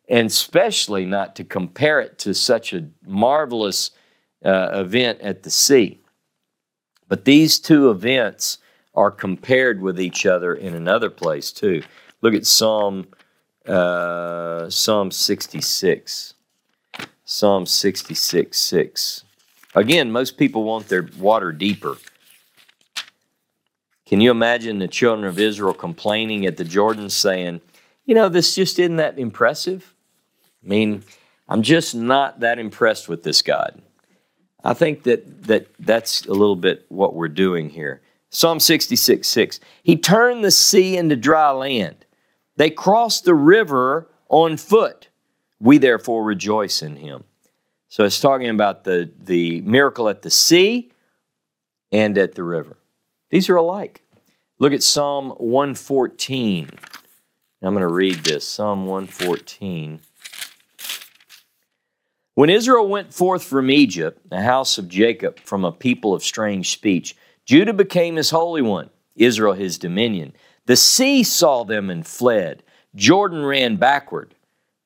[0.08, 3.90] and especially not to compare it to such a marvelous
[4.44, 6.00] uh, event at the sea.
[7.08, 8.58] But these two events
[8.94, 11.82] are compared with each other in another place too.
[12.22, 13.08] Look at Psalm
[13.66, 16.34] uh, Psalm 66.
[17.24, 19.24] Psalm 66 6.
[19.74, 21.96] Again, most people want their water deeper.
[24.06, 27.62] Can you imagine the children of Israel complaining at the Jordan saying,
[28.04, 29.94] you know, this just isn't that impressive?
[30.62, 31.02] I mean,
[31.48, 33.80] I'm just not that impressed with this God.
[34.62, 38.02] I think that, that that's a little bit what we're doing here.
[38.28, 39.60] Psalm 66 6.
[39.82, 42.04] He turned the sea into dry land.
[42.56, 45.08] They crossed the river on foot.
[45.60, 47.24] We therefore rejoice in him.
[47.88, 50.90] So it's talking about the, the miracle at the sea
[51.90, 52.78] and at the river.
[53.30, 54.02] These are alike.
[54.58, 56.70] Look at Psalm 114.
[57.62, 60.00] I'm going to read this Psalm 114.
[62.34, 66.72] When Israel went forth from Egypt, the house of Jacob, from a people of strange
[66.72, 67.14] speech,
[67.44, 70.32] Judah became his holy one, Israel his dominion.
[70.66, 72.62] The sea saw them and fled.
[72.94, 74.34] Jordan ran backward.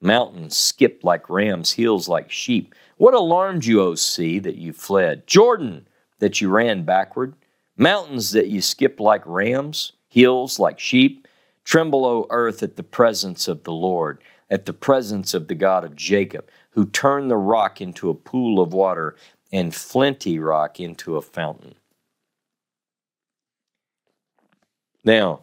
[0.01, 2.75] Mountains skipped like rams, hills like sheep.
[2.97, 5.27] What alarmed you, O sea, that you fled?
[5.27, 5.89] Jordan,
[6.19, 7.35] that you ran backward?
[7.77, 11.27] mountains that you skipped like rams, hills like sheep.
[11.65, 15.85] Tremble, O earth, at the presence of the Lord, at the presence of the God
[15.85, 19.17] of Jacob, who turned the rock into a pool of water
[19.53, 21.75] and flinty rock into a fountain.
[25.05, 25.41] Now,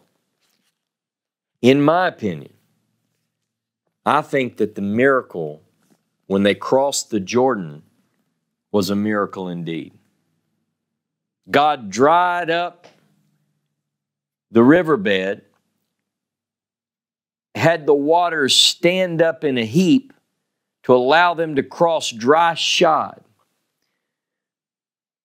[1.64, 2.52] in my opinion,
[4.04, 5.62] I think that the miracle
[6.26, 7.82] when they crossed the Jordan
[8.70, 9.94] was a miracle indeed.
[11.50, 12.86] God dried up
[14.50, 15.40] the riverbed,
[17.54, 20.12] had the waters stand up in a heap
[20.82, 23.24] to allow them to cross dry shod.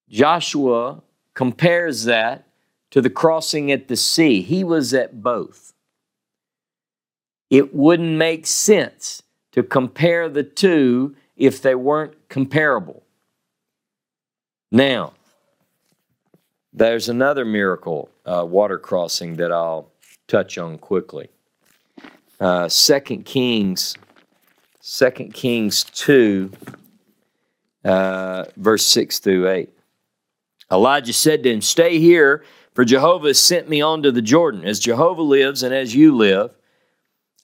[0.07, 1.03] Joshua
[1.33, 2.47] compares that
[2.91, 4.41] to the crossing at the sea.
[4.41, 5.73] He was at both.
[7.49, 13.03] It wouldn't make sense to compare the two if they weren't comparable.
[14.71, 15.13] Now,
[16.71, 19.89] there's another miracle, uh, water crossing, that I'll
[20.27, 21.29] touch on quickly.
[22.39, 23.95] Uh, 2 Kings,
[24.83, 26.51] 2 Kings 2,
[27.83, 29.69] uh, verse 6 through 8.
[30.71, 32.43] Elijah said to him, Stay here,
[32.75, 34.63] for Jehovah has sent me on to the Jordan.
[34.63, 36.53] As Jehovah lives and as you live,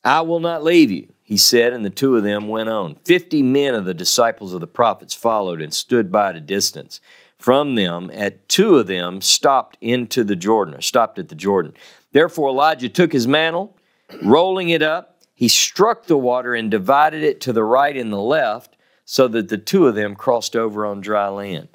[0.06, 2.98] I will not leave you he said, and the two of them went on.
[3.03, 7.02] Fifty men of the disciples of the prophets followed and stood by at a distance
[7.40, 8.11] from them.
[8.14, 11.73] At two of them stopped into the Jordan, or stopped at the Jordan.
[12.11, 13.76] Therefore Elijah took his mantle,
[14.22, 18.18] rolling it up, he struck the water and divided it to the right and the
[18.18, 21.69] left, so that the two of them crossed over on dry land.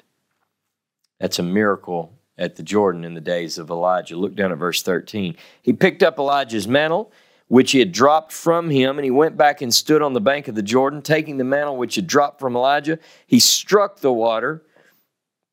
[1.19, 4.15] That's a miracle at the Jordan in the days of Elijah.
[4.15, 5.35] Look down at verse 13.
[5.61, 7.11] He picked up Elijah's mantle
[7.51, 10.47] which he had dropped from him, and he went back and stood on the bank
[10.47, 12.97] of the Jordan, taking the mantle which had dropped from Elijah.
[13.27, 14.63] He struck the water.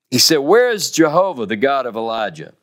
[0.09, 2.55] He said, Where is Jehovah, the God of Elijah?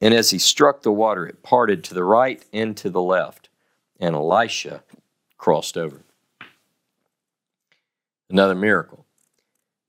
[0.00, 3.50] And as he struck the water, it parted to the right and to the left,
[4.00, 4.82] and Elisha
[5.36, 6.02] crossed over.
[8.28, 9.06] Another miracle.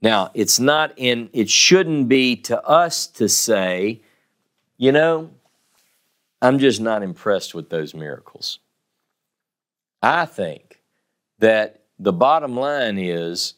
[0.04, 4.02] Now, it's not in, it shouldn't be to us to say,
[4.78, 5.32] you know,
[6.42, 8.60] I'm just not impressed with those miracles.
[10.02, 10.82] I think
[11.40, 13.56] that the bottom line is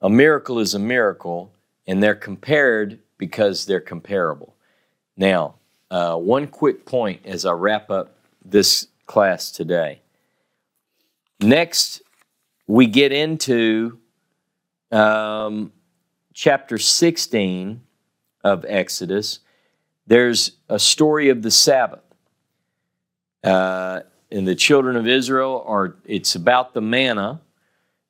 [0.00, 1.52] a miracle is a miracle,
[1.86, 4.54] and they're compared because they're comparable.
[5.16, 5.54] Now,
[5.90, 10.02] uh, one quick point as I wrap up this class today.
[11.40, 12.02] Next,
[12.66, 13.98] we get into
[14.90, 15.72] um,
[16.32, 17.80] chapter 16
[18.42, 19.40] of Exodus.
[20.06, 22.03] There's a story of the Sabbath.
[23.44, 24.00] Uh,
[24.30, 27.40] and the children of Israel are, it's about the manna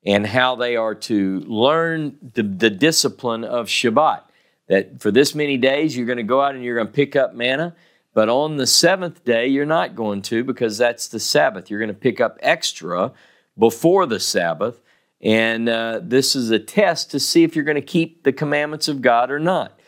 [0.06, 4.22] and how they are to learn the, the discipline of Shabbat.
[4.68, 7.16] That for this many days you're going to go out and you're going to pick
[7.16, 7.74] up manna,
[8.14, 11.68] but on the seventh day you're not going to because that's the Sabbath.
[11.68, 13.12] You're going to pick up extra
[13.58, 14.80] before the Sabbath.
[15.20, 18.88] And uh, this is a test to see if you're going to keep the commandments
[18.88, 19.78] of God or not.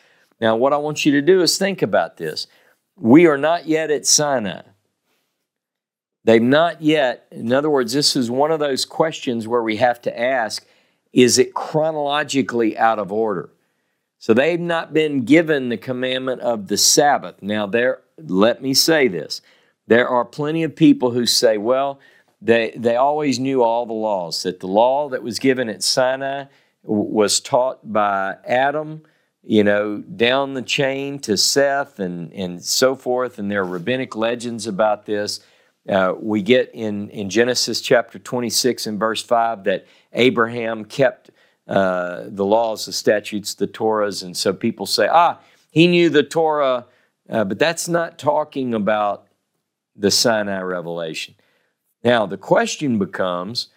[0.40, 2.46] Now, what I want you to do is think about this.
[2.96, 4.62] We are not yet at Sinai.
[6.26, 10.02] They've not yet, in other words, this is one of those questions where we have
[10.02, 10.66] to ask
[11.12, 13.50] is it chronologically out of order?
[14.18, 17.40] So they've not been given the commandment of the Sabbath.
[17.42, 19.40] Now, there, let me say this.
[19.86, 22.00] There are plenty of people who say, well,
[22.42, 26.46] they, they always knew all the laws, that the law that was given at Sinai
[26.82, 29.02] was taught by Adam,
[29.44, 34.16] you know, down the chain to Seth and, and so forth, and there are rabbinic
[34.16, 35.40] legends about this.
[35.88, 41.30] Uh, we get in, in Genesis chapter 26 and verse 5 that Abraham kept
[41.68, 44.22] uh, the laws, the statutes, the Torahs.
[44.22, 45.38] And so people say, ah,
[45.70, 46.86] he knew the Torah,
[47.28, 49.26] uh, but that's not talking about
[49.94, 51.34] the Sinai revelation.
[52.02, 53.68] Now, the question becomes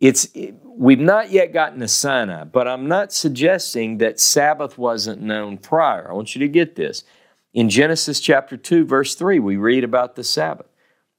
[0.00, 0.28] it's,
[0.64, 6.10] we've not yet gotten to Sinai, but I'm not suggesting that Sabbath wasn't known prior.
[6.10, 7.04] I want you to get this.
[7.52, 10.69] In Genesis chapter 2, verse 3, we read about the Sabbath.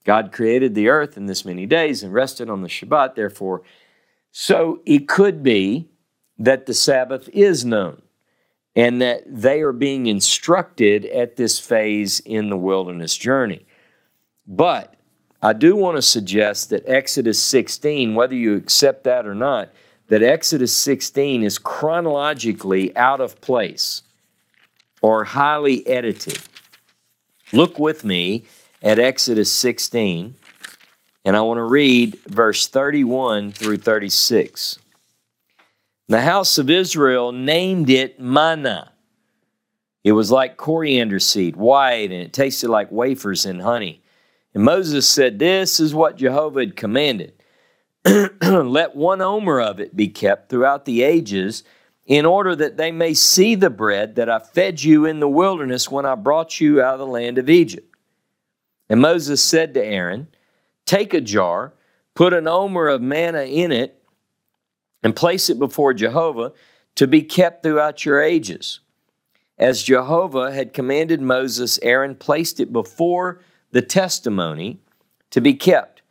[0.04, 3.62] God created the earth in this many days and rested on the Shabbat, therefore.
[4.30, 5.88] So it could be
[6.38, 8.02] that the Sabbath is known
[8.74, 13.66] and that they are being instructed at this phase in the wilderness journey.
[14.46, 14.94] But
[15.42, 19.70] I do want to suggest that Exodus 16, whether you accept that or not,
[20.08, 24.02] that Exodus 16 is chronologically out of place
[25.00, 26.38] or highly edited.
[27.52, 28.44] Look with me
[28.82, 30.34] at Exodus 16,
[31.24, 34.78] and I want to read verse 31 through 36.
[36.08, 38.92] The house of Israel named it manna.
[40.02, 44.02] It was like coriander seed, white, and it tasted like wafers and honey.
[44.52, 47.34] And Moses said, This is what Jehovah had commanded.
[48.04, 51.62] Let one omer of it be kept throughout the ages,
[52.04, 55.88] in order that they may see the bread that I fed you in the wilderness
[55.88, 57.91] when I brought you out of the land of Egypt.
[58.92, 60.28] And Moses said to Aaron,
[60.84, 61.72] Take a jar,
[62.14, 64.04] put an omer of manna in it,
[65.02, 66.52] and place it before Jehovah
[66.96, 68.80] to be kept throughout your ages.
[69.56, 73.40] As Jehovah had commanded Moses, Aaron placed it before
[73.70, 74.78] the testimony
[75.30, 76.02] to be kept.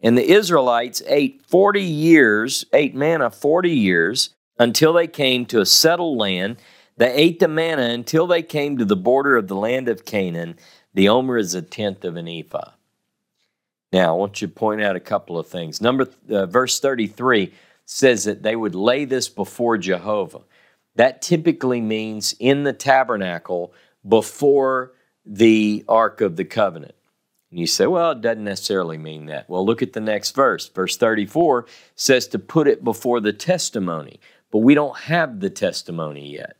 [0.00, 5.66] And the Israelites ate 40 years, ate manna 40 years until they came to a
[5.66, 6.58] settled land.
[6.98, 10.58] They ate the manna until they came to the border of the land of Canaan.
[10.94, 12.72] The omer is a tenth of an ephah.
[13.92, 15.80] Now, I want you to point out a couple of things.
[15.80, 17.54] Number uh, verse 33
[17.86, 20.40] says that they would lay this before Jehovah.
[20.96, 23.72] That typically means in the tabernacle
[24.06, 24.92] before
[25.24, 26.96] the Ark of the Covenant.
[27.50, 29.48] And you say, well, it doesn't necessarily mean that.
[29.48, 30.68] Well, look at the next verse.
[30.68, 31.64] Verse 34
[31.94, 34.20] says to put it before the testimony,
[34.50, 36.56] but we don't have the testimony yet.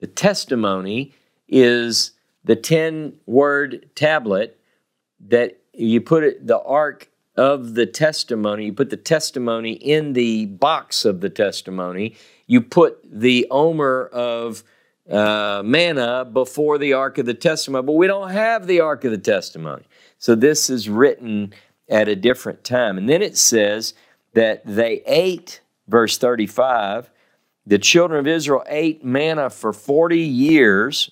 [0.00, 1.14] The testimony
[1.48, 2.12] is
[2.44, 4.58] the 10 word tablet
[5.28, 10.46] that you put it, the ark of the testimony, you put the testimony in the
[10.46, 12.16] box of the testimony,
[12.46, 14.64] you put the omer of
[15.10, 19.10] uh, manna before the ark of the testimony, but we don't have the ark of
[19.10, 19.82] the testimony.
[20.18, 21.52] So this is written
[21.88, 22.98] at a different time.
[22.98, 23.94] And then it says
[24.34, 27.10] that they ate, verse 35,
[27.70, 31.10] the children of Israel ate manna for 40 years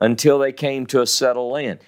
[0.00, 1.80] until they came to a settled land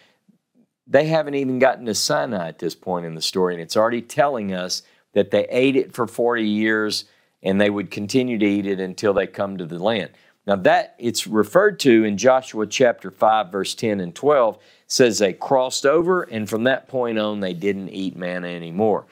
[0.91, 4.03] they haven't even gotten to Sinai at this point in the story, and it's already
[4.03, 4.83] telling us
[5.15, 7.05] that they ate it for 40 years
[7.43, 10.11] and they would continue to eat it until they come to the land.
[10.47, 14.59] Now that it's referred to in Joshua chapter 5 verse 10 and 12
[14.89, 19.07] says they crossed over and from that point on they didn't eat manna anymore.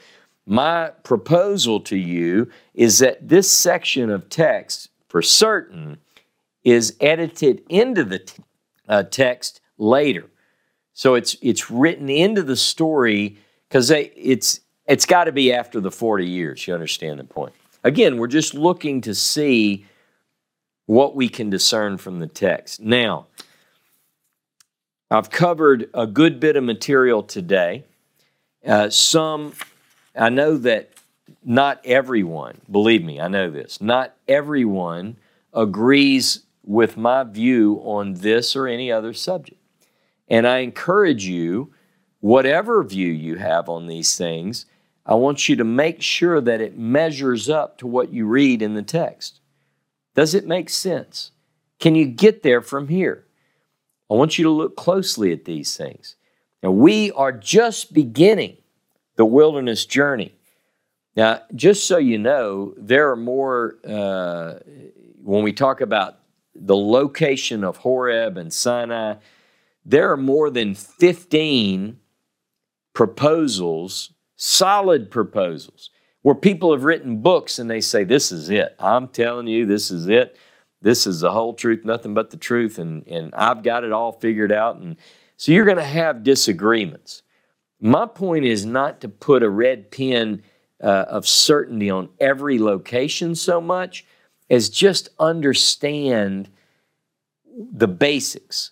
[0.47, 5.99] My proposal to you is that this section of text for certain
[6.65, 8.43] is edited into the t-
[8.89, 10.25] uh, text later.
[10.93, 15.91] So it's it's written into the story because it's it's got to be after the
[15.91, 16.67] 40 years.
[16.67, 17.53] You understand the point?
[17.85, 19.87] Again, we're just looking to see
[20.87, 22.81] what we can discern from the text.
[22.81, 23.27] Now,
[25.11, 27.85] I've covered a good bit of material today.
[28.67, 29.53] Uh, some,
[30.17, 30.91] I know that
[31.45, 35.17] not everyone, believe me, I know this, not everyone
[35.53, 39.61] agrees with my view on this or any other subject.
[40.29, 41.73] And I encourage you,
[42.21, 44.67] whatever view you have on these things,
[45.07, 48.75] I want you to make sure that it measures up to what you read in
[48.75, 49.41] the text.
[50.15, 51.31] Does it make sense?
[51.79, 53.25] Can you get there from here?
[54.11, 56.17] I want you to look closely at these things.
[56.63, 58.59] Now, we are just beginning
[59.17, 60.35] the wilderness journey.
[61.19, 64.61] Now, just so you know, there are more, uh,
[65.21, 66.21] when we talk about
[66.55, 69.17] the location of Horeb and Sinai,
[69.85, 71.99] there are more than 15
[72.93, 75.91] proposals, solid proposals,
[76.23, 78.77] where people have written books and they say, This is it.
[78.79, 80.37] I'm telling you, this is it.
[80.83, 84.13] This is the whole truth, nothing but the truth, and, and I've got it all
[84.13, 84.77] figured out.
[84.77, 84.95] And
[85.37, 87.25] so you're going to have disagreements.
[87.81, 90.45] My point is not to put a red pen
[90.83, 94.05] uh, of certainty on every location so much
[94.51, 96.49] as just understand
[97.73, 98.71] the basics.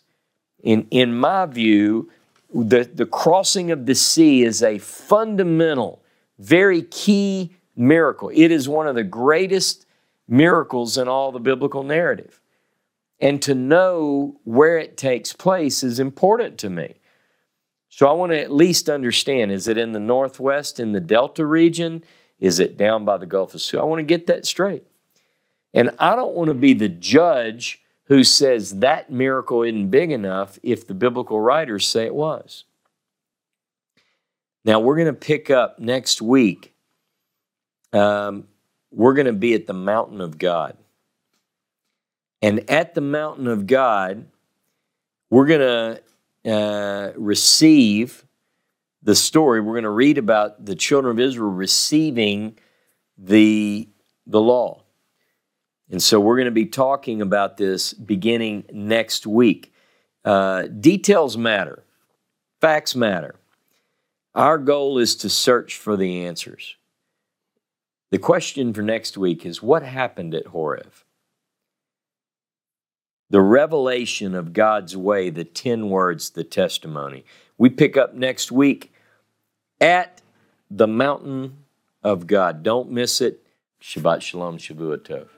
[0.63, 2.11] In, in my view,
[2.55, 6.03] the, the crossing of the sea is a fundamental,
[6.39, 8.31] very key miracle.
[8.33, 9.87] It is one of the greatest
[10.29, 12.41] miracles in all the biblical narrative.
[13.21, 16.97] And to know where it takes place is important to me.
[17.97, 21.47] So I want to at least understand is it in the Northwest, in the Delta
[21.47, 22.05] region?
[22.39, 23.81] Is it down by the Gulf of Suez?
[23.81, 24.85] I want to get that straight.
[25.73, 30.59] And I don't want to be the judge who says that miracle isn't big enough
[30.63, 32.65] if the biblical writers say it was.
[34.63, 36.75] Now, we're going to pick up next week.
[37.95, 38.47] Um,
[38.91, 40.77] we're going to be at the mountain of God.
[42.43, 44.27] And at the mountain of God,
[45.31, 46.03] we're going to
[46.47, 48.25] uh, receive
[49.03, 49.61] the story.
[49.61, 52.59] We're going to read about the children of Israel receiving
[53.19, 53.89] the,
[54.27, 54.83] the law.
[55.91, 59.73] And so we're going to be talking about this beginning next week.
[60.25, 61.85] Uh, details matter,
[62.61, 63.37] facts matter.
[64.35, 66.77] Our goal is to search for the answers.
[68.11, 70.93] The question for next week is what happened at Horeb?
[73.31, 77.25] The revelation of God's way, the 10 words, the testimony.
[77.59, 78.93] We pick up next week
[79.81, 80.23] at
[80.71, 81.65] the mountain
[82.03, 82.63] of God.
[82.63, 83.43] Don't miss it.
[83.81, 85.36] Shabbat Shalom, Shavua Tov.